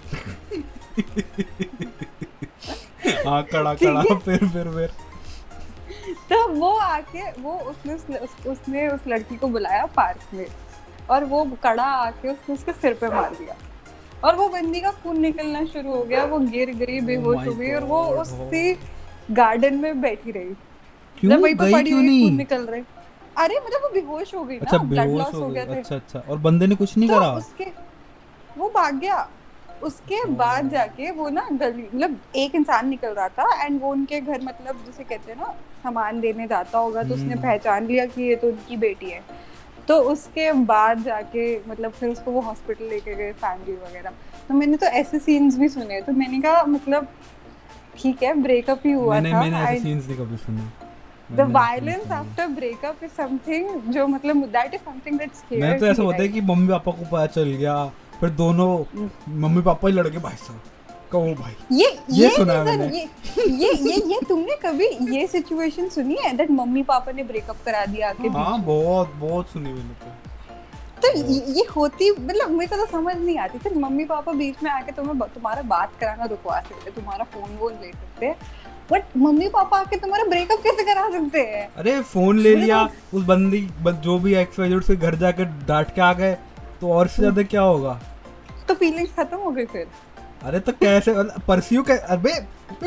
हाँ 3.27 3.44
कड़ा 3.44 3.74
कड़ा 3.74 4.01
फिर 4.01 4.48
फिर 4.48 4.70
फिर। 4.70 4.92
तो 6.30 6.48
वो 6.50 6.72
आके 6.74 7.30
वो 7.42 7.54
उसने 7.62 7.94
उस, 7.94 8.06
उस, 8.12 8.48
उसने 8.48 8.88
उस 8.88 9.08
लड़की 9.08 9.36
को 9.36 9.48
बुलाया 9.48 9.86
पार्क 9.96 10.34
में। 10.34 10.46
और 11.09 11.25
वो 11.25 11.43
कड़ा 11.63 11.83
आके 11.83 12.29
उसने 12.29 12.55
उसके 12.55 12.71
सिर 12.71 12.93
पे 12.93 13.09
मार 13.09 13.29
दिया। 13.29 13.55
और 14.23 14.35
वो 14.35 14.47
बंदी 14.49 14.81
का 14.81 14.91
खून 14.91 15.19
निकलना 15.19 15.63
शुरू 15.65 15.91
हो 15.91 16.03
गया 16.03 16.23
वो 16.23 16.39
गिर 16.39 16.69
गई 16.75 16.99
बेहोश 17.01 17.47
हो 17.47 17.53
गई 17.53 17.71
और 17.71 17.83
वो 17.83 18.03
God, 18.05 18.21
उससे 18.21 18.77
गार्डन 19.31 19.75
में 19.75 20.01
बैठी 20.01 20.31
रही। 20.31 20.53
क्यों? 21.17 21.37
वहीं 21.37 21.55
पे 21.55 21.65
गई 21.65 21.73
पड़ी 21.73 21.89
क्यों 21.89 22.01
हुई 22.01 22.21
खून 22.23 22.35
निकल 22.35 22.65
रहे। 22.65 22.81
अरे 23.37 23.59
मतलब 23.65 23.81
वो 23.83 23.89
बेहोश 23.89 24.33
हो 24.35 24.43
गई 24.43 24.57
अच्छा 24.57 24.77
ना 24.77 24.83
ब्लड 24.83 25.09
लॉस 25.09 25.33
हो 25.33 25.47
गया 25.47 25.63
अच्छा 25.63 25.95
अच्छा। 25.95 26.19
और 26.19 26.37
बंदे 26.37 26.67
ने 26.67 26.75
कुछ 26.75 26.97
नहीं 26.97 27.09
तो 27.09 27.15
करा? 27.15 27.31
उसके 27.31 27.71
वो 28.57 28.69
भाग 28.75 28.95
गया। 28.95 29.27
उसके 29.83 30.23
बाद 30.25 30.69
जाके 30.69 31.11
वो 31.11 31.29
ना 31.29 31.47
गली 31.51 31.83
मतलब 31.83 32.19
एक 32.35 32.55
इंसान 32.55 32.87
निकल 32.89 33.09
रहा 33.09 33.27
था 33.29 33.65
एंड 33.65 33.81
वो 33.81 33.91
उनके 33.91 34.21
घर 34.21 34.41
मतलब 34.41 34.83
जैसे 34.85 35.03
कहते 35.03 35.31
हैं 35.31 35.39
ना 35.39 35.51
सामान 35.83 36.19
देने 36.19 36.47
जाता 36.47 36.77
होगा 36.77 37.03
तो 37.03 37.13
उसने 37.13 37.33
हम्म। 37.33 37.41
पहचान 37.41 37.85
लिया 37.87 38.05
कि 38.05 38.23
ये 38.23 38.35
तो 38.35 38.47
उनकी 38.47 38.77
बेटी 38.77 39.09
है। 39.09 39.21
तो 39.88 40.00
उसके 40.12 40.51
बाद 40.65 41.03
जाके 41.03 41.44
मतलब 41.70 41.91
फिर 41.91 42.10
उसको 42.10 42.32
वो 42.32 42.41
हॉस्पिटल 42.41 42.86
लेके 42.86 43.15
गए 43.15 43.32
फैमिली 43.34 43.74
वगैरह। 43.74 44.12
तो 44.48 44.53
मैंने 44.53 44.77
तो 44.77 44.86
ऐसे 44.86 45.20
सीन्स 45.20 45.58
भी 45.60 45.70
सुने 45.70 46.01
तो 46.01 46.12
मैंने 46.13 46.41
कहा 46.41 46.63
मतलब 46.65 47.08
ठीक 48.00 48.24
है 48.24 48.34
ब्रेकअप 48.41 48.82
ही 48.86 48.91
हुआ 48.91 49.13
मैंने 49.13 49.32
था। 49.32 49.41
मैंने 49.41 49.58
ऐसे 49.60 49.84
सीन्स 49.84 50.08
नहीं 50.08 50.17
कभी 50.17 50.38
सुने। 50.38 51.36
The 51.36 51.51
violence 51.51 52.12
after 52.12 52.48
breakup 52.48 53.03
is 53.03 53.12
something 53.12 53.91
जो 53.94 54.08
मतलब 54.08 54.46
दैट 54.51 54.74
इज़ 54.74 54.82
समथिंग 54.82 55.17
दैट 55.20 55.32
सुने। 55.34 55.62
मैं 55.62 55.77
तो 55.79 55.86
ऐसा 55.88 56.03
होता 56.03 56.22
है 56.22 56.27
कि 56.29 56.41
मम्मी 56.44 56.67
पापा 56.67 56.91
को 56.91 57.06
पता 57.06 57.25
चल 57.27 57.50
गया 57.53 57.86
फिर 58.20 58.29
दोनों 58.38 58.70
हम्म। 58.94 59.41
मम्मी 59.46 59.62
पापा 59.62 59.88
ही 59.88 59.94
लड़के 59.94 60.17
भाई 60.20 60.36
साहब। 60.38 60.62
कहो 61.11 61.33
भाई। 61.35 61.53
ये 61.71 61.89
ये 62.11 62.21
ये 62.21 62.29
सुना 62.35 62.53
है 62.53 62.63
मैंने। 62.67 62.97
ये 62.97 63.43
ये 63.57 63.71
ये 63.83 63.95
ये 64.07 64.19
तुमने 64.29 64.55
कभी 64.61 64.87
ये 65.11 65.25
सिचुएशन 65.27 65.89
सुनी 65.89 66.17
है? 66.23 66.35
दैट 66.37 66.51
मम्मी 66.51 66.83
पापा 66.83 67.11
ने 67.11 67.23
ब्रेकअप 67.23 67.57
करा 67.65 67.85
दिया 67.85 68.09
आके 68.09 68.27
हाँ 68.29 68.59
बहुत 68.63 69.13
बहुत 69.19 69.49
सुनी 69.49 69.73
मैंने 69.73 69.93
तो। 69.95 70.15
तो 71.01 71.17
ये 71.53 71.65
होती 71.75 72.09
मतलब 72.11 72.49
मेरे 72.51 72.67
को 72.67 72.75
तो 72.75 72.85
समझ 72.91 73.15
नहीं 73.15 73.37
आती। 73.39 73.59
थी 73.59 73.79
मम्मी 73.79 74.05
पापा 74.05 74.31
बीच 74.33 74.63
में 74.63 74.71
आके 74.71 74.91
तुम्हें 74.91 75.19
तुम्हारा 75.33 75.61
बात 75.67 75.91
कराना 75.99 76.25
रुकवा 76.25 76.59
सकते 76.61 76.91
तुम्हारा 76.91 77.23
फ़ोन 77.33 77.57
वोन 77.59 77.73
ले 77.73 77.91
सकते। 77.91 78.33
बट 78.91 79.15
मम्मी 79.17 79.47
पापा 79.49 79.77
आके 79.79 79.97
तुम्हारा 79.97 80.23
ब्रेकअप 80.25 80.59
कैसे 80.63 80.83
करा 80.83 81.09
सकते 81.11 81.39
हैं? 81.41 81.67
अरे 81.77 81.99
फ़ोन 82.03 82.39
ले 82.39 82.55
लिया 82.55 82.83
उस 83.13 83.23
बंदी 83.25 83.67
जो 83.85 84.17
भी 84.19 84.35
एक्स 84.35 84.59
वाई 84.59 84.73
उसके 84.73 84.95
घर 84.95 85.15
जाकर 85.15 85.45
डांट 85.67 85.93
के 85.95 86.01
आ 86.01 86.11
गए 86.13 86.37
तो 86.81 86.91
और 86.93 87.07
से 87.07 87.21
ज़्यादा 87.21 87.43
क्या 87.45 87.61
होगा? 87.61 87.99
तो 88.67 88.73
फीलिंग्स 88.75 89.11
खत्म 89.15 89.37
हो 89.37 89.51
गई 89.51 89.65
फिर? 89.65 89.87
अरे 90.44 90.60
तो 90.60 90.72
कैसे? 90.74 91.13
परस्यू 91.48 91.84
कै 91.84 91.98
अबे 92.10 92.34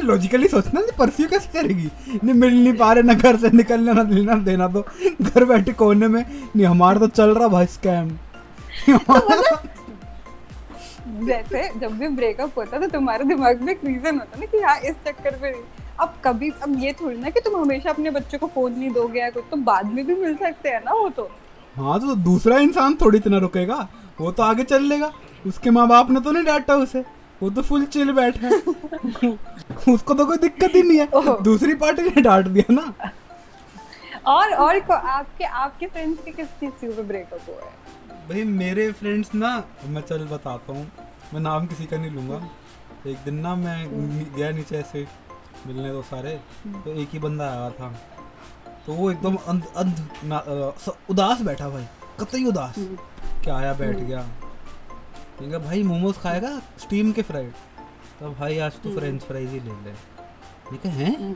लॉजिकली 0.03 0.49
सोचना 0.49 0.81
नहीं 0.81 0.97
परस्यू 0.99 1.27
कैसे 1.29 1.49
करेगी? 1.53 1.89
नहीं 2.25 2.35
मिल 2.35 2.55
नहीं 2.55 2.73
पा 2.75 2.93
रहे 2.93 3.03
ना 3.03 3.15
घर 3.15 3.37
से 3.37 3.51
निकलना 3.51 3.93
ना 3.93 4.03
लेना 4.11 4.35
देना 4.45 4.69
तो। 4.69 4.85
घर 5.23 5.45
बैठे 5.45 5.73
कोने 5.75 6.09
में 6.09 6.21
नहीं 6.23 6.67
हमारा 6.67 6.99
तो 7.01 7.07
चल 7.09 7.35
रहा 7.35 7.49
भाई 7.49 7.67
स्कैम 7.69 8.11
जैसे 11.27 11.69
जब 11.81 11.99
भी 11.99 12.09
ब्रेकअप 12.11 12.59
होता 12.59 12.79
तो 12.79 12.87
तुम्हारे 12.89 13.25
दिमाग 13.25 13.63
में 13.63 13.73
एक 13.73 13.81
रीजन 13.85 14.19
होता 14.19 14.41
ना 14.41 14.47
कि 14.47 14.59
हाँ 14.59 14.79
इस 14.81 14.97
चक्कर 15.07 15.39
में 15.43 15.53
अब 16.01 16.15
कभी 16.25 16.51
अब 16.63 16.77
ये 16.83 16.93
थोड़ी 17.01 17.17
ना 17.19 17.31
कि 17.31 17.41
तुम 17.41 17.61
हमेशा 17.61 17.91
अपने 17.91 18.11
बच्चे 18.11 18.39
को 18.39 18.47
फ़ोन 18.47 18.73
नहीं 18.73 18.91
दोगे 18.91 19.21
या 19.21 19.31
कुछ 19.31 19.45
तो 19.51 19.57
बाद 19.65 19.87
में 19.87 20.05
भी 20.07 20.15
मिल 20.15 20.35
सकते 20.37 20.69
हैं 20.69 20.81
ना 20.85 20.93
वो 20.93 21.09
तो। 21.17 21.31
हाँ 21.77 21.99
तो 22.01 22.15
दूसरा 22.25 22.59
इंसान 22.59 22.95
थोड़ी 23.01 23.19
इतना 23.19 23.39
रुकेगा 23.39 23.87
वो 24.21 24.31
तो 24.33 24.43
आगे 24.43 24.65
चल 24.65 24.83
लेगा। 24.85 25.11
उसके 25.47 25.71
माँ 25.71 25.87
बाप 25.89 26.11
ने 26.11 26.21
तो 26.21 26.33
नहीं 26.33 26.45
डांटा 26.45 26.75
उसे। 26.77 27.03
वो 27.43 27.51
तो 27.51 27.63
फुल 27.63 27.85
चिल 27.85 28.13
बैठा 28.13 28.47
है। 28.47 28.59
उसको 29.95 30.15
तो 30.15 30.27
कोई 30.27 30.37
दिक्कत 30.37 30.73
ही 30.75 30.83
नहीं 30.83 30.99
है। 30.99 31.09
दूसरी 31.43 31.75
पार्टी 31.75 32.03
ने 32.03 32.23
डांट 32.23 32.47
दिया 32.47 32.73
ना। 32.73 33.11
और 34.27 34.55
और 34.55 34.81
को, 34.81 34.93
आपके 34.93 35.45
आपके 35.45 35.87
फ्रेंड्स 35.87 36.25
के 36.25 36.31
किस 36.31 36.47
चीज़ 36.47 36.93
पे 36.93 37.03
ब्रेकअप 37.03 37.41
हुआ 37.49 37.57
है? 37.57 37.73
भाई 38.29 38.45
मेरे 38.45 38.93
फ्रेंड्स 38.93 39.35
ना 39.35 39.65
मैं 39.87 40.01
चल 40.01 40.25
बताता 40.27 40.73
हूँ। 40.73 40.93
मैं 41.35 41.41
नाम 41.41 41.67
किसी 41.67 41.87
का 41.87 41.97
नहीं 41.97 42.11
लूँगा। 42.11 42.51
एक 43.07 43.17
दिन 43.25 43.35
ना 43.35 43.55
मैं 43.55 43.89
गया 44.37 44.51
नीचे 44.51 44.77
ऐसे 44.77 45.07
मिलने 45.67 45.91
तो 45.91 46.03
सारे। 46.03 46.41
तो 46.67 46.93
एक 46.93 47.09
ही 47.13 47.19
बंदा 47.19 47.45
आया 47.45 47.71
था। 47.71 47.89
तो 48.87 48.93
वो 48.93 49.11
एकदम 49.11 49.37
अंध 49.37 49.67
अंध 49.77 50.11
स- 50.79 50.99
उदास 51.11 51.41
बैठा 51.41 51.69
भाई। 51.69 51.87
कतई 52.21 52.45
उदास। 52.45 52.75
क्या 53.45 53.57
आया 53.57 53.75
बैठ 53.75 53.97
गया। 53.97 54.27
मैंने 55.41 55.53
कहा 55.53 55.67
भाई 55.67 55.83
मोमोज 55.83 56.17
खाएगा 56.19 56.49
स्टीम 56.79 57.13
के 57.13 57.23
फ्राइड 57.23 57.53
तो 58.21 58.31
भाई 58.41 58.59
आज 58.59 58.73
तो 58.83 58.91
फ्रेंच 58.99 59.23
फ्राइज 59.23 59.51
ही 59.51 59.59
ले 59.59 59.65
ले। 59.65 59.71
मैंने 59.71 60.77
कहा 60.79 60.93
हैं? 60.93 61.33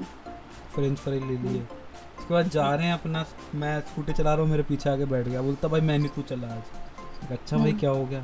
फ्रेंच 0.74 0.98
फ्राइज 0.98 1.22
ले 1.22 1.36
लिए। 1.38 1.60
उसके 1.60 2.34
बाद 2.34 2.48
जा 2.48 2.74
रहे 2.74 2.86
हैं 2.86 2.94
अपना 2.94 3.24
मैं 3.54 3.80
स्कूटी 3.80 4.12
चला 4.12 4.32
रहा 4.32 4.42
हूँ 4.42 4.50
मेरे 4.50 4.62
पीछे 4.62 4.90
आके 4.90 5.04
बैठ 5.04 5.28
गया। 5.28 5.42
बोलता 5.42 5.68
भाई 5.68 5.80
मैं 5.80 5.98
नहीं 5.98 6.08
तू 6.08 6.22
चला 6.22 6.48
आज। 6.48 7.30
अच्छा 7.32 7.56
भाई 7.56 7.72
क्या 7.72 7.90
हो 7.90 8.04
गया? 8.06 8.20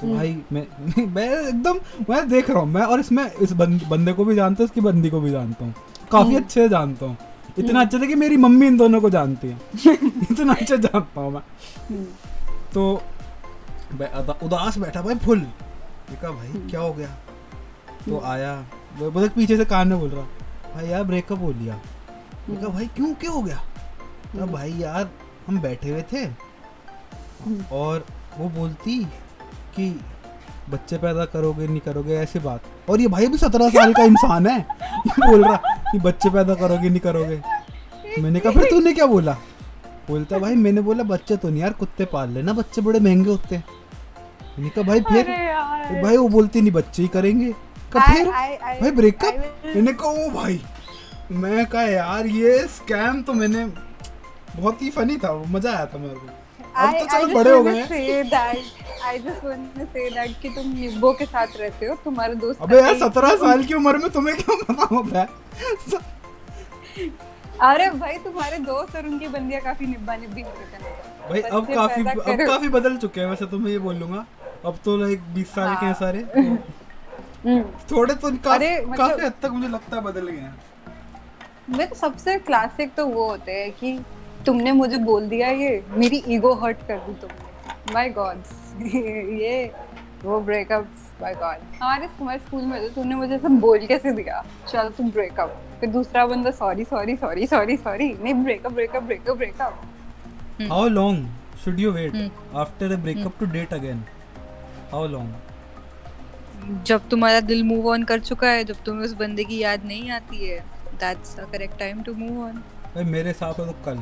तो 0.00 0.14
भाई 0.14 0.36
मैं 0.52 0.66
मैं 1.14 1.28
एकदम 1.48 1.78
मैं 2.10 2.28
देख 2.28 2.50
रहा 2.50 2.58
हूँ 2.58 2.68
मैं 2.68 2.82
और 2.82 3.00
इसमें 3.00 3.24
इस 3.32 3.52
बंदे 3.52 4.12
को 4.12 4.24
भी 4.24 4.34
जानता 4.34 4.62
हूँ 4.62 4.68
इसकी 4.68 4.80
बंदी 4.80 5.10
को 5.10 5.20
भी 5.20 5.30
जानता 5.30 5.64
हूँ। 5.64 5.74
काफ़ी 6.12 6.36
अच्छे 6.36 6.60
से 6.60 6.68
जानता 6.68 7.06
हूँ। 7.06 7.16
इतना 7.58 7.80
अच्छा 7.80 7.98
से 7.98 8.06
कि 8.06 8.14
मेरी 8.14 8.36
मम्मी 8.36 8.66
इन 8.66 8.76
दोनों 8.76 9.00
को 9.00 9.10
जानती 9.10 9.48
है। 9.48 9.58
इतना 10.30 10.52
अच्छा 10.52 10.76
जानता 10.76 11.20
हूँ 11.20 11.32
मैं। 11.32 12.04
तो 12.74 13.02
उदास 14.42 14.78
बैठा 14.78 15.02
भाई 15.02 15.14
फुल। 15.14 15.40
कहा 16.10 16.30
भाई 16.30 16.48
क्या 16.70 16.80
हो 16.80 16.92
गया? 16.92 17.08
तो 18.06 18.20
आया। 18.24 18.64
वो 18.98 19.10
बोले 19.10 19.28
पीछे 19.28 19.56
से 19.56 19.64
कान 19.64 19.88
में 19.88 20.00
बोल 20.00 20.10
रहा 20.10 20.24
भाई 20.74 20.86
यार 20.88 21.04
ब्रेकअप 21.04 21.40
हो 21.40 21.52
लिया। 21.52 21.80
मैं 22.48 22.58
कहा 22.58 22.68
भाई 22.68 22.86
क्यों 22.86 23.14
क्या 23.14 23.30
हो 23.30 23.42
गया? 23.42 23.56
कहा 24.36 24.46
भाई 24.46 24.72
यार 24.72 25.10
हम 25.46 25.60
बैठे 25.60 25.90
हुए 25.90 26.02
थे। 26.02 26.26
और 27.72 28.06
वो 28.38 28.48
बोलती 28.48 29.04
कि 29.76 30.00
बच्चे 30.70 30.98
पैदा 30.98 31.24
करोगे 31.24 31.66
नहीं 31.66 31.80
करोगे 31.80 32.16
ऐसी 32.16 32.38
बात। 32.38 32.62
और 32.90 33.00
ये 33.00 33.06
भाई 33.06 33.26
भी 33.26 33.38
सत्रह 33.38 33.68
साल 33.68 33.92
का 33.92 34.02
इंसान 34.02 34.46
है। 34.46 34.58
ये 35.06 35.30
बोल 35.30 35.44
रहा 35.44 35.56
कि 35.92 35.98
बच्चे 35.98 36.30
पैदा 36.30 36.54
करोगे 36.54 36.88
नहीं 36.88 37.00
करोगे। 37.00 37.42
मैंने 38.22 38.40
कहा 38.40 38.52
फिर 38.52 38.64
तूने 38.70 38.92
क्या 38.92 39.06
बोला? 39.06 39.36
बोलता 40.08 40.38
भाई 40.38 40.54
मैंने 40.54 40.80
बोला 40.80 41.02
बच्चे 41.02 41.36
तो 41.36 41.48
नहीं 41.48 41.60
यार 41.60 41.72
कुत्ते 41.72 42.04
पाल 42.04 42.30
लेना 42.30 42.52
बच्चे 42.52 42.80
बड़े 42.80 43.00
महँगे 43.00 43.30
होते 43.30 43.54
हैं। 43.56 43.64
मैंने 44.58 44.70
कहा 44.70 44.82
भाई 44.82 45.00
फिर? 45.00 45.22
तो 45.88 46.02
भाई 46.02 46.16
वो 46.16 46.28
बोलती 46.28 46.60
नहीं 46.60 46.72
बच्चे 46.72 47.02
ही 47.02 47.08
करेंगे। 47.08 47.54
कहा 47.92 48.14
फिर? 48.14 48.28
भाई 48.80 48.90
ब्रेकअप 48.90 49.34
मैंने 49.66 49.92
कहा 49.92 50.08
ओ 50.08 50.28
भाई। 50.30 50.60
मैं 51.32 51.66
कहा 51.66 51.82
यार 51.82 52.26
ये 52.26 52.58
स्कैम 52.58 53.22
तो 53.22 53.32
मैंने 53.32 53.66
बहुत 54.60 54.82
ही 54.82 54.90
फनी 54.90 55.16
था 55.16 55.44
मज़ा 55.48 55.72
आया 55.72 55.86
था 55.86 55.98
मेरे 55.98 56.14
को। 56.14 56.26
अब 56.76 56.92
I- 56.92 57.00
तो 57.00 57.06
चलो 57.06 57.34
बड़े 57.34 57.50
हो 57.50 57.62
गए 57.64 57.76
हैं। 57.76 58.22
that- 58.22 58.56
I 59.10 59.16
just 59.18 59.40
wanna 59.44 59.86
say 59.96 60.16
that 60.16 60.42
कि 60.42 60.48
तुम 60.48 60.74
निब्बो 60.74 61.12
के 61.12 61.24
साथ 61.24 61.46
रहते 61.60 61.86
हो 61.86 61.94
तुम्हारे 62.04 62.34
दोस्त 62.34 62.60
अबे 62.62 62.80
यार 62.80 62.94
कभी- 62.94 63.08
सत्रह 63.08 63.36
साल 63.36 63.64
की 63.64 63.74
उम्र 63.74 63.96
में 63.96 64.10
तुम्हें 64.10 64.36
क्या 64.36 64.56
पता 64.72 64.94
होता 64.94 65.20
है? 65.20 65.28
अरे 67.62 67.88
भाई 67.90 68.16
तुम्हारे 68.18 68.58
दोस्त 68.58 68.96
और 68.96 69.06
उनकी 69.06 69.28
बंदियाँ 69.28 69.60
काफ़ी 69.62 69.86
निब्बा 69.86 70.16
निब्बी 70.16 70.42
हो। 70.42 70.48
रहे 70.50 70.92
भाई 71.30 71.40
अब 71.50 71.66
काफ़ी 71.74 72.02
अब 72.04 72.46
काफ़ी 72.46 72.68
बदल 72.68 72.96
चुके 72.96 73.20
हैं 73.20 73.28
वैसे 73.28 73.46
तो 73.46 73.58
मैं 73.58 73.70
ये 73.70 73.78
बोलूँगा 73.78 74.24
अब 74.66 74.78
तो 74.84 74.96
लाइक 74.96 75.20
बीस 75.34 75.54
साल 75.54 75.74
के 75.74 75.86
हैं 75.86 75.92
हाँ। 75.92 76.00
सारे। 76.00 76.22
तो 76.22 76.40
हम्म। 77.48 77.62
थोड़े 77.90 78.14
तो 78.14 78.30
काफ़ी 78.30 78.66
अरे, 78.66 78.84
मतलब- 78.86 78.96
काफ़ी 78.98 79.24
हद 79.26 79.32
तक 79.42 79.50
मुझे 79.50 79.68
लगता 79.68 79.96
है 79.96 80.02
बदल 80.02 80.28
गए 80.28 80.38
हैं। 80.38 80.56
मैं 81.70 81.88
तो 81.88 81.94
सबसे 81.94 82.38
क्लासिक 82.38 82.94
तो 82.94 83.06
वो 83.06 83.28
होते 83.28 83.52
हैं 83.52 83.70
कि 83.72 83.98
तुमने 84.46 84.72
मुझे 84.72 84.96
बोल 85.04 85.28
दिया 85.28 85.48
ये 85.50 85.82
मेरी 85.90 86.22
ईगो 86.28 86.52
हर्ट 86.54 86.86
कर 86.88 86.98
दी 86.98 87.14
तुमने। 87.14 87.92
माय 87.94 88.08
गॉड 88.10 88.42
ये 89.42 89.64
वो 90.24 90.38
ब्रेकअप्स 90.40 91.10
बाय 91.20 91.34
गॉड 91.34 91.56
हमारे 91.82 92.06
हमारे 92.18 92.38
स्कूल 92.38 92.62
में 92.62 92.80
तो 92.82 92.88
तूने 92.94 93.14
मुझे 93.14 93.38
सब 93.38 93.58
बोल 93.60 93.86
कैसे 93.86 94.12
दिया? 94.12 94.44
चल 94.68 94.88
तुम 94.88 95.10
ब्रेकअप 95.10 95.56
फिर 95.80 95.90
दूसरा 95.90 96.26
बंदा 96.26 96.50
sorry 96.50 96.84
sorry 96.84 97.16
sorry 97.16 97.46
sorry 97.46 97.76
sorry 97.76 98.08
नहीं 98.22 98.34
breakup 98.34 98.72
breakup 98.72 99.02
breakup 99.02 99.36
breakup 99.36 99.82
how 100.72 100.88
long 100.88 101.28
should 101.64 101.80
you 101.80 101.90
wait 101.92 102.30
after 102.54 102.92
a 102.92 102.96
breakup 102.96 103.38
to 103.40 103.46
date 103.46 103.74
again 103.74 104.04
how 104.92 105.06
long 105.06 106.82
जब 106.86 107.08
तुम्हारा 107.08 107.40
दिल 107.40 107.62
मूव 107.64 107.88
ऑन 107.88 108.04
कर 108.04 108.20
चुका 108.20 108.50
है 108.50 108.64
जब 108.64 108.82
तुम्हें 108.86 109.04
उस 109.04 109.12
बंदे 109.12 109.44
की 109.44 109.58
याद 109.58 109.84
नहीं 109.84 110.10
आती 110.10 110.46
है 110.48 110.58
that's 111.00 111.36
the 111.36 111.48
correct 111.52 111.78
time 111.78 112.02
to 112.02 112.14
move 112.14 112.44
on 112.44 112.52
भाई 112.94 113.04
मेरे 113.04 113.28
हिसाब 113.28 113.54
से 113.54 113.64
तो 113.66 113.72
कल। 113.84 113.98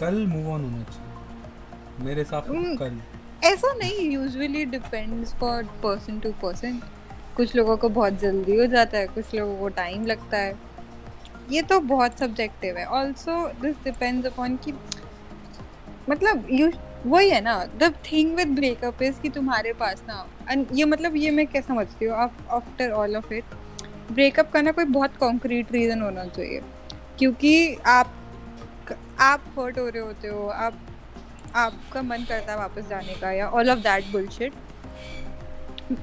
कल 0.00 0.26
मूव 0.26 0.52
ऑन 0.52 0.64
होना 0.64 0.82
चाहिए। 0.82 2.04
मेरे 2.04 2.20
हिसाब 2.20 2.42
से 2.42 2.48
तो 2.48 2.54
हम्म। 2.54 2.76
कल। 2.76 2.98
ऐसा 3.44 3.72
नहीं 3.74 4.10
usually 4.10 4.64
depends 4.64 5.34
for 5.34 5.62
person 5.82 6.18
to 6.20 6.30
person 6.42 6.80
कुछ 7.36 7.54
लोगों 7.56 7.76
को 7.76 7.88
बहुत 7.88 8.18
जल्दी 8.20 8.56
हो 8.56 8.66
जाता 8.66 8.98
है, 8.98 9.06
कुछ 9.06 9.34
लोगों 9.34 9.56
को 9.58 9.68
टाइम 9.68 10.06
लगता 10.06 10.36
है। 10.36 10.54
ये 11.50 11.62
तो 11.62 11.78
बहुत 11.80 12.18
सब्जेक्टिव 12.18 12.76
है। 12.76 12.84
ऑल्सो 12.86 13.36
दिस 13.62 13.76
डिपेंड्स 13.84 14.26
अपॉन 14.26 14.56
कि 14.56 14.72
मतलब 16.10 16.46
यू 16.50 16.70
वही 17.06 17.30
है 17.30 17.40
ना 17.40 17.64
the 17.78 17.92
thing 18.04 18.34
with 18.36 18.54
breakup 18.56 19.02
is 19.02 19.20
कि 19.20 19.28
तुम्हारे 19.28 19.72
पास 19.72 20.02
ना, 20.08 20.24
and 20.52 20.72
ये 20.72 20.84
मतलब 20.84 21.16
ये 21.16 21.30
मैं 21.30 21.46
क्या 21.46 21.62
समझती 21.62 22.04
हूँ 22.04 22.14
after 22.16 22.90
all 22.92 23.16
of 23.16 23.32
it 23.34 23.44
breakup 24.12 24.50
का 24.52 24.60
ना 24.62 24.72
कोई 24.72 24.84
बहुत 24.86 25.16
कॉन्क्रीट 25.16 25.72
रीज़न 25.72 26.02
होना 26.02 26.24
चाहिए। 26.26 26.62
क्योंकि 27.18 27.74
आप 27.86 28.14
आप 29.20 29.44
हर्ट 29.58 29.78
हो 29.78 29.88
रहे 29.88 30.02
होते 30.02 30.28
हो, 30.28 30.48
आप 30.48 30.78
आपका 31.54 32.02
मन 32.02 32.24
करता 32.28 32.52
है 32.52 32.58
वापस 32.58 32.88
जाने 32.88 33.14
का 33.14 33.30
या 33.30 33.48
ऑल 33.48 33.70
ऑफ़ 33.70 33.78
दैट 33.78 34.10
बुलशिट 34.12 34.52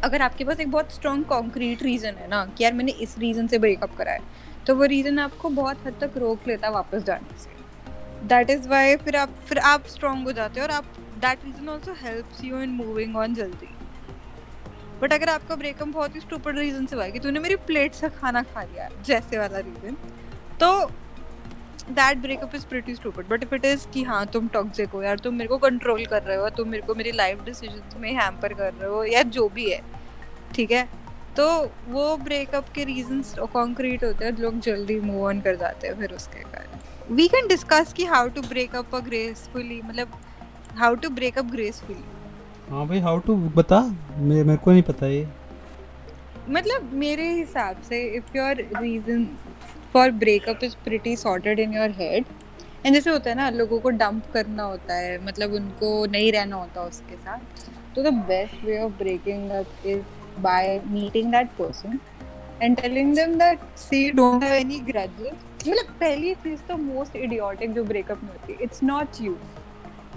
अगर 0.04 0.22
आपके 0.22 0.44
पास 0.44 0.60
एक 0.60 0.72
बहुत 0.72 0.92
स्ट्रॉन्ग 0.92 1.26
कॉन्क्रीट 1.26 1.84
रीज़न 1.84 2.16
है 2.16 2.28
ना 2.28 2.46
कि 2.48 2.64
यार 2.64 2.74
मैंने 2.74 2.92
इस 3.02 3.18
रीज़न 3.20 3.48
से 3.48 3.58
ब्रेकअप 3.60 3.96
करा 3.98 4.12
है 4.12 4.20
तो 4.68 4.76
वो 4.76 4.86
रीजन 4.86 5.20
आपको 5.20 5.50
बहुत 5.50 5.86
हद 5.86 5.98
तक 6.02 6.18
रोक 6.18 6.48
लेता 6.48 6.68
है 6.68 6.74
वापस 6.74 7.04
जाने 7.04 7.38
से. 7.40 7.50
दैट 8.28 8.50
इज़ 8.50 8.68
वाई 8.70 8.96
फिर 8.96 9.16
आप 9.16 9.36
फिर 9.48 9.60
आप 9.60 9.86
स्ट्रांग 9.88 10.24
हो 10.26 10.32
जाते 10.32 10.60
हो 10.60 10.66
और 10.66 10.72
आप 10.72 10.86
that 11.18 11.46
reason 11.46 11.70
also 11.70 11.94
helps 12.02 12.44
you 12.44 12.62
in 12.62 12.70
moving 12.72 13.16
on 13.18 13.34
जल्दी. 13.34 13.70
बट 15.02 15.14
अगर 15.14 15.30
आपका 15.30 15.56
ब्रेकअप 15.56 15.88
बहुत 15.88 16.16
ही 16.16 16.20
स्टूपिड 16.20 16.58
रीजन 16.58 16.86
से 16.86 16.96
हुआ 16.96 17.06
है 17.06 17.12
कि 17.12 17.20
तूने 17.20 17.40
मेरी 17.40 17.56
प्लेट 17.68 17.94
से 17.94 18.10
खाना 18.12 18.42
खा 18.44 18.64
लिया, 18.64 18.90
जैसे 19.06 19.38
वाला 19.38 19.60
रीजन 19.60 19.98
तो 20.60 20.70
that 21.92 22.18
breakup 22.18 22.56
is 22.56 22.66
pretty 22.66 22.96
stupid 22.96 23.28
but 23.30 23.44
if 23.44 23.56
it 23.56 23.66
is 23.66 23.88
कि 23.88 24.04
हाँ 24.04 24.26
तुम 24.26 24.48
टॉक्सिक 24.48 24.90
हो 24.90 25.04
यार 25.04 25.20
तुम 25.20 25.34
मेरे 25.34 25.48
को 25.48 25.58
कंट्रोल 25.58 26.06
कर 26.06 26.24
रहे 26.24 26.38
हो 26.38 26.50
तुम 26.50 26.70
मेरे 26.70 26.84
को 26.88 26.96
मेरी 26.96 27.12
लाइफ 27.12 27.44
डिसीज़न 27.44 28.02
में 28.02 28.12
हैम्पर 28.14 28.54
कर 28.54 28.74
रहे 28.74 28.90
हो 28.90 29.04
या 29.04 29.22
जो 29.22 29.48
भी 29.50 29.70
है 29.72 29.82
ठीक 30.56 30.72
है? 30.72 30.88
तो 31.38 31.48
वो 31.88 32.18
ब्रेकअप 32.18 32.70
के 32.76 32.84
रीजंस 32.84 33.36
कॉन्क्रीट 33.54 34.04
होते 34.04 34.26
हैं 34.26 34.38
लोग 34.38 34.60
जल्दी 34.60 35.00
मूव 35.00 35.26
ऑन 35.28 35.42
कर 35.42 35.56
जाते 35.56 35.88
हैं 35.88 35.96
फिर 36.00 36.14
उसके 36.14 36.40
कारण। 36.40 37.16
वी 37.16 37.28
कैन 37.28 37.48
डिस्कस 37.48 37.94
कि 37.94 38.06
how 38.06 38.28
to 38.28 38.42
break up 38.42 38.96
a 38.96 39.00
gracefully 39.00 39.82
मतलब 39.86 40.12
how 40.78 40.96
to 40.96 41.10
break up 41.10 41.46
gracefully 41.46 42.04
हाँ 42.70 42.88
भाई 42.88 43.00
हाउ 43.00 43.20
टू 43.20 43.36
बता? 43.36 43.80
मे- 44.18 44.46
मेरे 44.46 44.58
को 44.58 44.72
नहीं 44.72 44.84
पता 44.84 45.08
ये। 45.08 45.28
मतलब 46.50 46.94
मेरे 46.94 47.30
हिसाब 47.34 47.82
से 47.82 48.04
if 48.18 48.38
your 48.38 48.56
reason 48.82 49.28
for 49.94 50.12
breakup 50.22 50.64
is 50.64 50.76
pretty 50.84 51.16
sorted 51.18 51.60
in 51.60 51.74
your 51.74 51.92
head 51.98 52.26
and 52.86 52.94
जैसे 52.94 53.10
होता 53.10 53.30
है 53.30 53.36
ना, 53.36 53.50
लोगों 53.50 53.80
को 53.80 53.90
डंप 53.92 54.32
करना 54.34 54.64
होता 54.64 54.96
है 54.96 55.18
मतलब 55.26 55.54
उनको 55.54 56.06
नहीं 56.06 56.32
रहना 56.32 56.56
होता 56.56 56.82
उसके 56.84 57.16
साथ। 57.16 57.96
तो 57.96 58.04
the 58.04 58.14
best 58.28 58.64
way 58.66 58.80
of 58.82 58.92
breaking 59.00 59.50
up 59.52 59.86
is 59.86 60.02
by 60.42 60.80
meeting 60.88 61.32
that 61.32 61.50
person 61.60 62.00
and 62.62 62.80
telling 62.82 63.16
them 63.16 63.38
that 63.40 63.60
see 63.80 64.10
don't 64.12 64.44
have 64.44 64.54
any 64.54 64.80
grudges 64.92 65.68
मतलब 65.68 65.96
पहली 66.00 66.34
चीज़ 66.36 66.62
तो 66.68 66.78
मोस्ट 66.78 67.16
इडियोटिक 67.16 67.74
जो 67.74 67.84
ब्रेकअप 67.84 68.24
में 68.24 68.30
होती 68.30 68.54
है 68.54 68.64
it's 68.64 68.84
not 68.84 69.22
you 69.22 69.38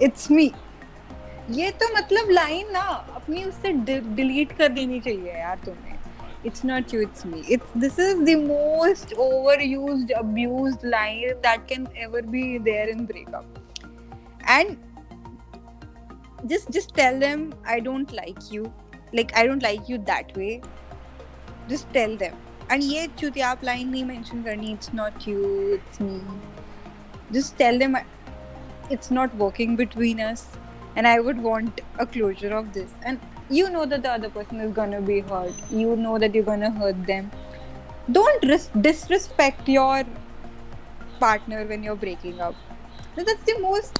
it's 0.03 0.31
me 0.31 0.51
ये 1.51 1.69
तो 1.71 1.93
मतलब 1.95 2.29
लाइन 2.29 2.71
ना, 2.71 2.81
अपनी 3.15 3.43
उससे 3.43 3.71
डिलीट 4.15 4.51
कर 4.57 4.69
देनी 4.69 4.99
चाहिए 4.99 5.33
यार 5.33 5.57
तुम्हें। 5.65 5.94
it's 6.49 6.63
not 6.63 6.93
you 6.93 7.01
it's 7.01 7.25
me. 7.25 7.43
It's 7.49 7.65
this 7.83 7.97
is 7.97 8.23
the 8.23 8.35
most 8.35 9.13
overused 9.27 10.11
abused 10.17 10.83
line 10.83 11.41
that 11.41 11.67
can 11.67 11.87
ever 11.97 12.21
be 12.21 12.57
there 12.59 12.87
in 12.87 13.05
breakup. 13.05 13.59
And 14.47 14.77
just 16.47 16.69
just 16.69 16.93
tell 16.93 17.19
them 17.19 17.53
i 17.75 17.79
don't 17.79 18.11
like 18.13 18.51
you. 18.51 18.71
Like 19.13 19.35
i 19.35 19.45
don't 19.47 19.63
like 19.63 19.89
you 19.89 19.97
that 20.09 20.35
way. 20.37 20.61
Just 21.67 21.91
tell 21.93 22.15
them. 22.15 22.37
And 22.69 22.83
yet 22.83 23.15
chuti 23.23 23.45
aap 23.51 23.63
line 23.71 23.95
nahi 23.95 24.05
mention 24.11 24.45
it's 24.73 24.93
not 24.93 25.27
you 25.31 25.79
it's 25.79 25.99
me. 25.99 26.19
Just 27.31 27.57
tell 27.57 27.79
them 27.85 27.97
it's 28.89 29.09
not 29.09 29.35
working 29.45 29.75
between 29.75 30.19
us 30.19 30.45
and 30.95 31.07
i 31.07 31.19
would 31.19 31.41
want 31.41 31.81
a 31.99 32.05
closure 32.05 32.53
of 32.59 32.71
this. 32.73 32.93
And 33.03 33.19
you 33.49 33.69
know 33.69 33.85
that 33.85 34.01
the 34.01 34.11
other 34.11 34.29
person 34.29 34.59
is 34.59 34.71
gonna 34.71 35.01
be 35.01 35.19
hurt 35.21 35.53
you 35.71 35.95
know 35.95 36.17
that 36.17 36.33
you're 36.33 36.43
gonna 36.43 36.71
hurt 36.71 37.05
them 37.07 37.29
don't 38.11 38.43
ris- 38.43 38.69
disrespect 38.81 39.67
your 39.67 40.03
partner 41.19 41.65
when 41.65 41.83
you're 41.83 41.95
breaking 41.95 42.39
up 42.39 42.55
that's 43.17 43.43
the 43.45 43.59
most 43.61 43.99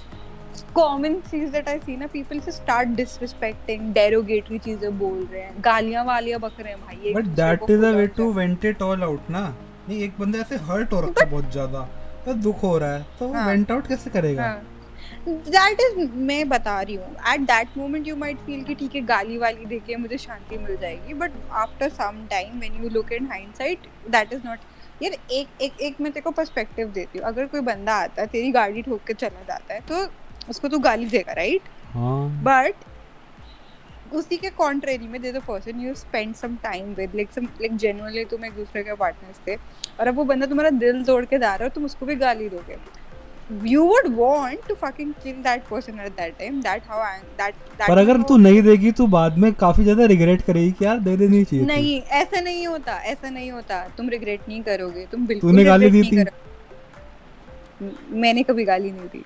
common 0.74 1.22
cheese 1.22 1.52
that 1.52 1.68
I 1.68 1.80
see 1.80 1.96
ना 1.98 2.08
people 2.12 2.42
से 2.42 2.52
start 2.52 2.96
disrespecting 2.96 3.94
derogatory 3.94 4.60
चीज़ें 4.64 4.98
बोल 5.00 5.28
रहे 5.32 5.42
हैं 5.42 5.64
गालियाँ 5.64 6.04
वालियाँ 6.06 6.40
बक 6.40 6.60
रहे 6.60 6.74
हैं 6.74 6.82
भाई 6.82 7.14
but 7.14 7.26
that 7.36 7.70
is 7.70 7.86
a 7.86 7.92
way 7.92 8.08
to 8.18 8.32
vent 8.34 8.66
it 8.66 8.82
all 8.82 9.04
out 9.04 9.30
ना 9.30 9.48
नहीं 9.90 10.00
एक 10.04 10.20
बंदा 10.20 10.40
ऐसे 10.40 10.56
हर्ट 10.70 10.94
हो 10.94 11.02
रखा 11.02 11.24
है 11.24 11.30
बहुत 11.32 11.52
ज़्यादा 11.52 11.88
तो 12.26 12.34
दुख 12.34 12.64
हो 12.64 12.78
रहा 12.78 12.94
है 12.94 13.06
तो 13.20 13.32
हाँ। 13.34 13.48
वेंट 13.48 13.72
आउट 13.72 13.88
कैसे 13.88 14.10
करेगा 14.10 14.54
दैट 15.28 15.82
इज़ 15.82 16.12
मैं 16.22 16.48
बता 16.50 16.80
रही 16.82 16.96
हूँ। 16.96 17.16
At 17.34 17.42
that 17.42 17.78
moment 17.78 18.08
you 18.08 18.16
might 18.16 18.38
feel 18.46 18.64
कि 18.64 18.76
ठीक 18.76 18.96
है 18.96 19.02
गाली 19.06 19.38
वाली 19.38 19.66
देके 19.66 19.96
मुझे 19.96 20.18
शांति 20.18 20.58
मिल 20.58 20.78
जाएगी 20.78 21.14
but 21.16 21.32
after 21.64 21.90
some 21.92 22.26
time 22.30 22.60
when 22.60 22.84
you 22.84 22.90
look 22.90 23.12
in 23.14 23.28
hindsight 23.28 23.88
that 24.10 24.34
is 24.34 24.42
not 24.46 25.04
यार 25.04 25.18
एक 25.32 25.62
एक 25.62 25.80
एक 25.82 26.02
मैं 26.02 26.12
तेरे 26.12 26.24
को 26.24 26.32
पर्सपेक्टिव 26.32 26.88
देती 26.90 27.20
हूँ। 27.20 27.28
अगर 27.28 27.46
कोई 27.46 27.62
बंदा 27.64 27.96
आता 28.04 28.22
है 28.22 28.28
तेरी 28.28 28.52
गाड़ी 28.52 28.82
ठोक 28.82 29.04
के 29.08 29.14
चला 29.14 29.44
जाता 29.48 29.74
है 29.74 29.80
तो 29.90 30.08
उसको 30.50 30.68
तू 30.68 30.80
गाली 30.80 31.06
देगा 31.08 31.34
राइट 31.34 31.70
हाँ। 31.94 32.28
बट 32.44 34.14
उसी 34.14 34.38
के 34.38 34.50
कॉन्ट्रेरी 34.58 35.08
में 35.08 35.22
they 35.22 35.32
the 35.32 35.42
person 35.48 35.80
you 35.80 35.94
spend 35.96 36.34
some 36.36 36.56
time 36.64 36.94
with 36.96 37.16
like 37.16 37.32
some 37.32 37.46
like 37.62 37.76
genuinely 37.78 38.24
तुम 38.26 38.46
एक 38.46 38.54
दूसरे 38.56 38.84
के 38.84 38.94
पार्टनर्स 38.96 39.40
थे 39.48 39.56
और 40.00 40.08
अब 40.08 40.16
वो 40.16 40.24
बंदा 40.26 40.46
तुम्हारा 40.46 40.70
दिल 40.78 41.04
तोड़ 41.06 41.24
के 41.26 41.38
जा 41.40 41.54
रहा 41.56 41.64
है 41.64 41.70
तुम 41.70 41.86
उसको 41.86 42.06
भी 42.06 42.16
गाली 42.16 42.50
दोगे। 42.50 42.78
You 43.64 43.86
would 43.86 44.08
want 44.18 44.64
to 44.68 44.76
fucking 44.76 45.10
kill 45.24 45.42
that 45.44 45.66
person 45.66 46.00
at 46.00 46.16
that 46.18 46.40
time. 46.40 46.62
That 46.62 46.88
how 46.90 47.00
I, 47.00 47.20
that 47.38 47.54
that 47.78 47.88
पर 47.90 47.98
अगर 47.98 48.22
तू 48.30 48.38
नहीं 48.38 48.62
देगी 48.62 48.92
तो 48.92 49.08
बाद 49.08 49.38
में 49.38 49.52
काफ़ी 49.54 49.84
ज़्यादा 49.84 50.06
रिग्रेट 50.06 50.42
करेगी 50.42 50.72
कि 50.72 50.86
यार 50.86 51.00
दे 51.00 51.16
देनी 51.18 51.44
चाहिए। 51.44 51.66
नहीं 51.66 52.02
ऐसा 52.22 52.42
नहीं 52.42 52.66
होता 52.68 52.98
ऐसा 53.12 53.30
नहीं 53.30 53.52
होता। 53.52 53.82
तुम 53.98 54.10
रिग्रेट 54.10 54.48
नहीं 54.48 54.62
करोगे 54.64 55.06
तुम 55.12 55.28
बिल्कुल 55.28 55.52
तूने 55.52 55.64
गाली 55.64 55.90
दी 55.92 56.04
थी? 56.04 56.26
मैंने 58.12 58.44
कभी 58.44 58.66
गाली 58.66 58.92
नहीं 58.92 59.08
दी। 59.14 59.24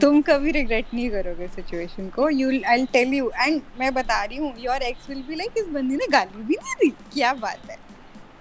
तुम 0.00 0.20
कभी 0.22 0.50
रिग्रेट 0.52 0.94
नहीं 0.94 1.10
करोगे 1.10 1.48
सिचुएशन 1.48 2.08
को। 2.14 2.28
You 2.30 2.50
I 2.68 2.86
tell 2.92 3.14
you 3.14 3.30
and 3.40 3.60
मैं 3.80 3.92
बता 3.94 4.22
रही 4.24 4.38
हूँ 4.38 4.54
your 4.60 4.82
ex 4.82 5.08
will 5.10 5.22
be 5.28 5.34
like 5.34 5.58
इस 5.58 5.68
बंदी 5.74 5.96
ने 5.96 6.06
गाली 6.12 6.42
भी 6.42 6.54
नहीं 6.54 6.74
दी। 6.80 6.94
क्या 7.12 7.32
बात 7.42 7.70
है? 7.70 7.76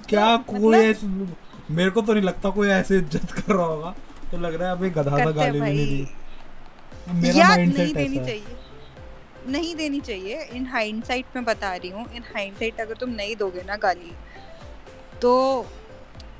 क्या 0.10 0.36
तो 0.38 0.60
कोई 0.60 0.90
मतलब- 0.90 1.72
मेरे 1.72 1.90
को 1.90 2.02
तो 2.02 2.14
नहीं 2.14 2.24
लगता 2.24 2.50
कोई 2.50 2.70
ऐसे 2.70 2.98
इज़्ज़त 2.98 3.32
कर 3.32 3.54
रहा 3.54 3.66
होगा। 3.66 3.96
तो 4.34 4.38
लग 4.42 4.56
रहा 4.60 4.70
है 4.70 4.76
अबे 4.78 4.90
गधा 4.90 5.18
सा 5.18 5.32
गाली 5.32 5.60
भी 5.60 5.60
नहीं 5.60 5.86
दी 5.88 7.22
मेरा 7.22 7.38
यार 7.38 7.58
माइंड 7.58 7.78
नहीं 7.78 7.94
देनी 7.94 8.18
है। 8.18 8.26
चाहिए। 8.26 8.56
नहीं 9.54 9.76
देनी 9.76 10.00
चाहिए। 10.02 10.44
इन 10.56 10.66
हाइंडसाइट 10.74 11.36
में 11.36 11.46
बता 11.46 11.74
रही 11.76 11.90
हूँ 11.90 12.06
इन 12.16 12.24
हाइंडसाइट 12.36 12.80
अगर 12.82 12.96
तुम 13.00 13.10
नहीं 13.20 13.36
दोगे 13.36 13.64
ना 13.68 13.76
गाली 13.84 14.12
तो 15.22 15.34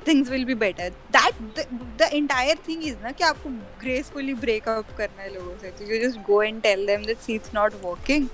things 0.08 0.30
will 0.30 0.44
be 0.44 0.54
better 0.62 0.90
that 1.16 1.68
the 1.98 2.08
entire 2.12 2.58
thing 2.68 2.84
is 2.86 2.96
ना 3.02 3.10
कि 3.10 3.24
आपको 3.24 3.50
ग्रेसफुली 3.80 4.34
ब्रेकअप 4.46 4.96
करना 4.98 5.22
है 5.22 5.34
लोगों 5.34 5.56
से। 5.60 5.70
तो 5.78 5.92
you 5.92 6.08
just 6.08 6.20
go 6.26 6.42
and 6.42 6.60
tell 6.62 6.86
them 6.86 7.04
that 7.04 7.18
see 7.26 7.34
it's 7.34 7.54
not 7.54 7.74
working 7.84 8.28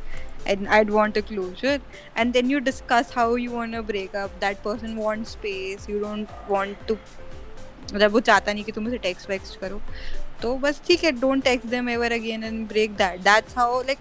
and 0.51 0.69
I'd 0.75 0.91
want 0.93 1.19
a 1.21 1.23
closure. 1.31 1.73
And 2.21 2.37
then 2.37 2.53
you 2.53 2.61
discuss 2.69 3.11
how 3.17 3.25
you 3.41 3.51
want 3.57 3.77
to 3.77 3.83
break 3.89 4.15
up. 4.21 4.37
That 4.45 4.63
person 4.67 4.95
wants 5.01 5.35
space. 5.37 5.83
You 5.91 5.99
don't 6.05 6.31
want 6.53 6.87
to 6.91 6.97
मतलब 7.95 8.13
वो 8.13 8.21
चाहता 8.23 8.53
नहीं 8.53 8.65
कि 8.65 8.73
तुम 8.73 8.87
उसे 8.87 8.99
text 9.01 9.31
vexed 9.31 9.61
करो। 9.61 9.81
तो 10.43 10.55
बस 10.59 10.81
ठीक 10.87 11.05
है 11.05 11.13
don't 11.21 11.45
text 11.45 11.67
them 11.69 11.89
ever 11.89 12.13
again 12.13 12.45
and 12.45 12.67
break 12.69 12.91
that 12.97 13.21
that's 13.23 13.59
how 13.59 13.83
like 13.83 13.99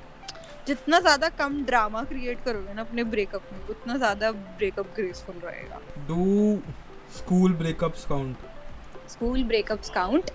जितना 0.68 1.00
ज़्यादा 1.00 1.30
कम 1.38 1.64
ड्रामा 1.66 2.04
क्रिएट 2.04 2.44
करोगे 2.46 2.74
ना 2.74 2.82
अपने 2.82 3.04
ब्रेकअप 3.06 3.44
में 3.54 3.68
उतना 3.70 3.96
ज़्यादा 3.98 4.32
ब्रेकअप 4.32 4.94
ग्रेसफुल 4.96 5.36
रहेगा। 5.44 5.80
Do 6.08 6.60
school 7.18 7.54
breakups 7.54 8.06
count 8.06 8.38
school 9.12 9.44
breakups 9.44 9.90
count 9.90 10.32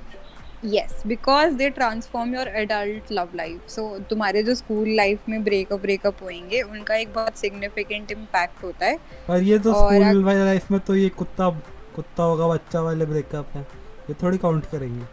yes 0.65 1.03
because 1.07 1.55
they 1.55 1.69
transform 1.71 2.35
your 2.35 2.49
adult 2.57 3.13
love 3.13 3.29
life 3.37 3.69
so 3.69 3.83
तुम्हारे 4.11 4.43
जो 4.43 4.55
स्कूल 4.55 4.89
लाइफ 4.97 5.29
में 5.29 5.43
ब्रेकअप 5.45 5.81
ब्रेकअप 5.81 6.23
होंगे 6.23 6.63
उनका 6.63 6.95
एक 6.97 7.13
बहुत 7.15 7.39
सिग्निफिकेंट 7.39 8.11
इम्पैक्ट 8.13 8.63
होता 8.65 8.87
है। 8.87 8.97
पर 9.29 9.43
ये 9.43 9.59
तो 9.59 9.73
स्कूल 9.75 10.25
लाइफ 10.25 10.71
में 10.71 10.81
तो 10.81 10.95
ये 10.97 11.09
कुत्ता 11.19 11.49
कुत्ता 11.97 12.23
होगा, 12.23 12.49
बच्चा 12.49 12.81
वाले 12.81 13.07
ब्रेकअप 13.07 13.51
है। 13.55 13.67
ये 14.11 14.15
थोड़ी 14.23 14.39
काउंट 14.39 14.67
करेंगे। 14.67 15.05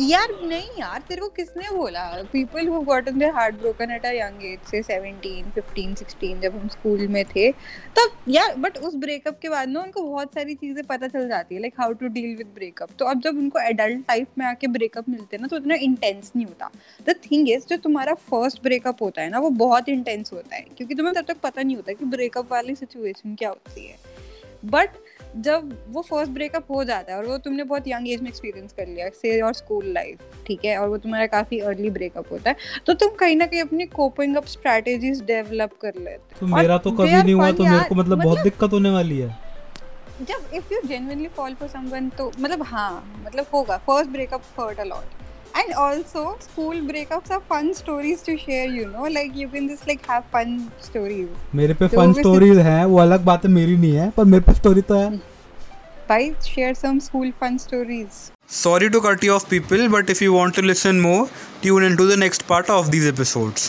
यार, 0.00 0.28
नहीं 0.42 0.68
यार, 0.78 1.00
तेरे 1.08 1.20
को 1.20 1.28
किसने 1.28 1.70
बोला? 1.76 2.02
People 2.32 2.68
who 2.68 2.80
gotten 2.80 3.18
their 3.18 3.32
heart 3.34 3.54
broken 3.54 3.90
at 3.90 4.06
a 4.06 4.10
young 4.10 4.44
age 4.44 4.60
से 4.70 4.82
17 4.82 5.50
15 5.50 5.94
16 5.94 6.40
जब 6.42 6.56
हम 6.56 6.68
स्कूल 6.68 7.06
में 7.08 7.24
थे, 7.24 7.50
तब 7.98 8.12
यार 8.28 8.54
बट 8.56 8.78
उस 8.78 8.94
ब्रेकअप 8.96 9.38
के 9.42 9.48
बाद 9.48 9.68
ना 9.68 9.80
उनको 9.80 10.02
बहुत 10.02 10.34
सारी 10.34 10.54
चीज़ें 10.54 10.82
पता 10.84 11.08
चल 11.08 11.28
जाती 11.28 11.54
है 11.54 11.60
like 11.60 11.74
how 11.80 11.92
to 11.92 12.08
deal 12.08 12.36
with 12.36 12.46
breakup 12.54 12.88
तो 12.98 13.04
अब 13.04 13.20
जब 13.20 13.38
उनको 13.38 13.58
एडल्ट 13.58 14.10
लाइफ 14.10 14.38
में 14.38 14.46
आके 14.46 14.66
ब्रेकअप 14.68 15.08
मिलते 15.08 15.36
हैं 15.36 15.42
ना 15.42 15.48
तो 15.48 15.56
इतना 15.56 15.74
इंटेंस 15.74 16.32
नहीं 16.36 16.46
होता। 16.46 16.70
द 17.06 17.14
थिंग 17.30 17.48
इज़ 17.48 17.66
जो 17.66 17.76
तुम्हारा 17.76 18.14
फ़र्स्ट 18.30 18.62
ब्रेकअप 18.62 19.02
होता 19.02 19.22
है 19.22 19.30
ना, 19.30 19.38
वो 19.38 19.50
बहुत 19.50 19.88
इंटेंस 19.88 20.32
होता 20.32 20.56
है, 20.56 20.66
क्योंकि 20.76 20.94
तुम्हें 20.94 21.14
तब 21.14 21.24
तक 21.24 21.40
पता 21.42 21.62
नहीं 21.62 21.76
होता 21.76 21.92
कि 21.92 22.04
ब्रेकअप 22.06 22.52
वाली 22.52 22.74
सिचुएशन 22.74 23.34
क्या 23.34 23.48
होती 23.48 23.86
है। 23.86 23.96
बट 24.64 24.90
जब 25.36 25.70
वो 25.88 26.02
फ़र्स्ट 26.02 26.32
ब्रेकअप 26.32 26.70
हो 26.70 26.82
जाता 26.84 27.12
है 27.12 27.18
और 27.18 27.26
वो 27.26 27.36
तुमने 27.38 27.64
बहुत 27.64 27.88
यंग 27.88 28.08
एज 28.08 28.20
में 28.22 28.28
एक्सपीरियंस 28.28 28.72
कर 28.72 28.86
लिया 28.86 29.08
से 29.22 29.40
और 29.40 29.52
स्कूल 29.54 29.86
लाइफ 29.92 30.18
ठीक 30.46 30.64
है? 30.64 30.76
और 30.78 30.88
वो 30.88 30.96
तुम्हारा 30.98 31.26
काफ़ी 31.26 31.58
अर्ली 31.60 31.90
ब्रेकअप 31.90 32.32
होता 32.32 32.50
है 32.50 32.56
तो 32.86 32.94
तुम 32.94 33.14
कहीं 33.20 33.36
ना 33.36 33.46
कहीं 33.46 33.60
अपनी 33.62 33.86
कोपिंग 33.86 34.36
अप 34.36 34.46
स्ट्रेटेजीज 34.46 35.22
डेवलप 35.22 35.78
कर 35.82 35.94
लेते 35.94 36.40
तो 36.40 36.46
मेरा 36.46 36.78
तो 36.78 36.90
कभी 36.90 37.12
नहीं 37.12 37.34
हुआ 37.34 37.50
तो 37.52 37.64
मेरे 37.64 37.88
को 37.88 37.94
मतलब 37.94 38.22
बहुत 38.22 38.38
दिक्कत 38.38 38.72
होने 38.72 38.90
वाली 38.90 39.18
है। 39.18 39.28
जब 40.22 40.50
if 40.54 40.72
you 40.72 40.80
genuinely 40.86 41.28
fall 41.28 41.54
for 41.54 41.68
someone 41.68 42.08
तो 42.08 42.30
मतलब 42.38 42.62
हाँ 42.62 43.22
मतलब 43.24 43.46
होगा 43.54 43.76
first 43.86 44.10
breakup 44.10 44.42
hurt 44.60 44.80
a 44.80 44.84
lot 44.84 45.20
and 45.60 45.74
also 45.84 46.22
school 46.40 46.80
breakups 46.90 47.30
are 47.36 47.40
fun 47.52 47.72
stories 47.80 48.22
to 48.28 48.36
share 48.44 48.66
you 48.78 48.86
know 48.92 49.08
like 49.16 49.34
you 49.42 49.48
can 49.54 49.68
just 49.72 49.86
like 49.92 50.06
have 50.12 50.24
fun 50.36 50.54
stories 50.88 51.28
मेरे 51.60 51.74
पे 51.82 51.88
fun 51.96 52.14
stories 52.20 52.62
हैं 52.68 52.84
वो 52.84 52.98
अलग 53.06 53.24
बात 53.30 53.44
है 53.44 53.50
मेरी 53.60 53.76
नहीं 53.76 53.94
है 53.96 54.10
पर 54.16 54.24
मेरे 54.34 54.44
पे 54.46 54.54
स्टोरी 54.60 54.82
तो 54.92 54.98
है 55.02 55.10
guys 56.12 56.52
share 56.54 56.74
some 56.84 57.02
school 57.08 57.34
fun 57.42 57.58
stories 57.66 58.22
Sorry 58.54 58.88
to 58.94 59.00
cut 59.00 59.22
you 59.24 59.32
off, 59.32 59.44
people, 59.50 59.82
but 59.92 60.10
if 60.10 60.18
you 60.20 60.32
want 60.32 60.54
to 60.56 60.62
listen 60.70 60.98
more, 61.00 61.20
tune 61.62 61.84
into 61.84 62.06
the 62.08 62.18
next 62.22 62.42
part 62.46 62.72
of 62.74 62.90
these 62.94 63.06
episodes. 63.10 63.60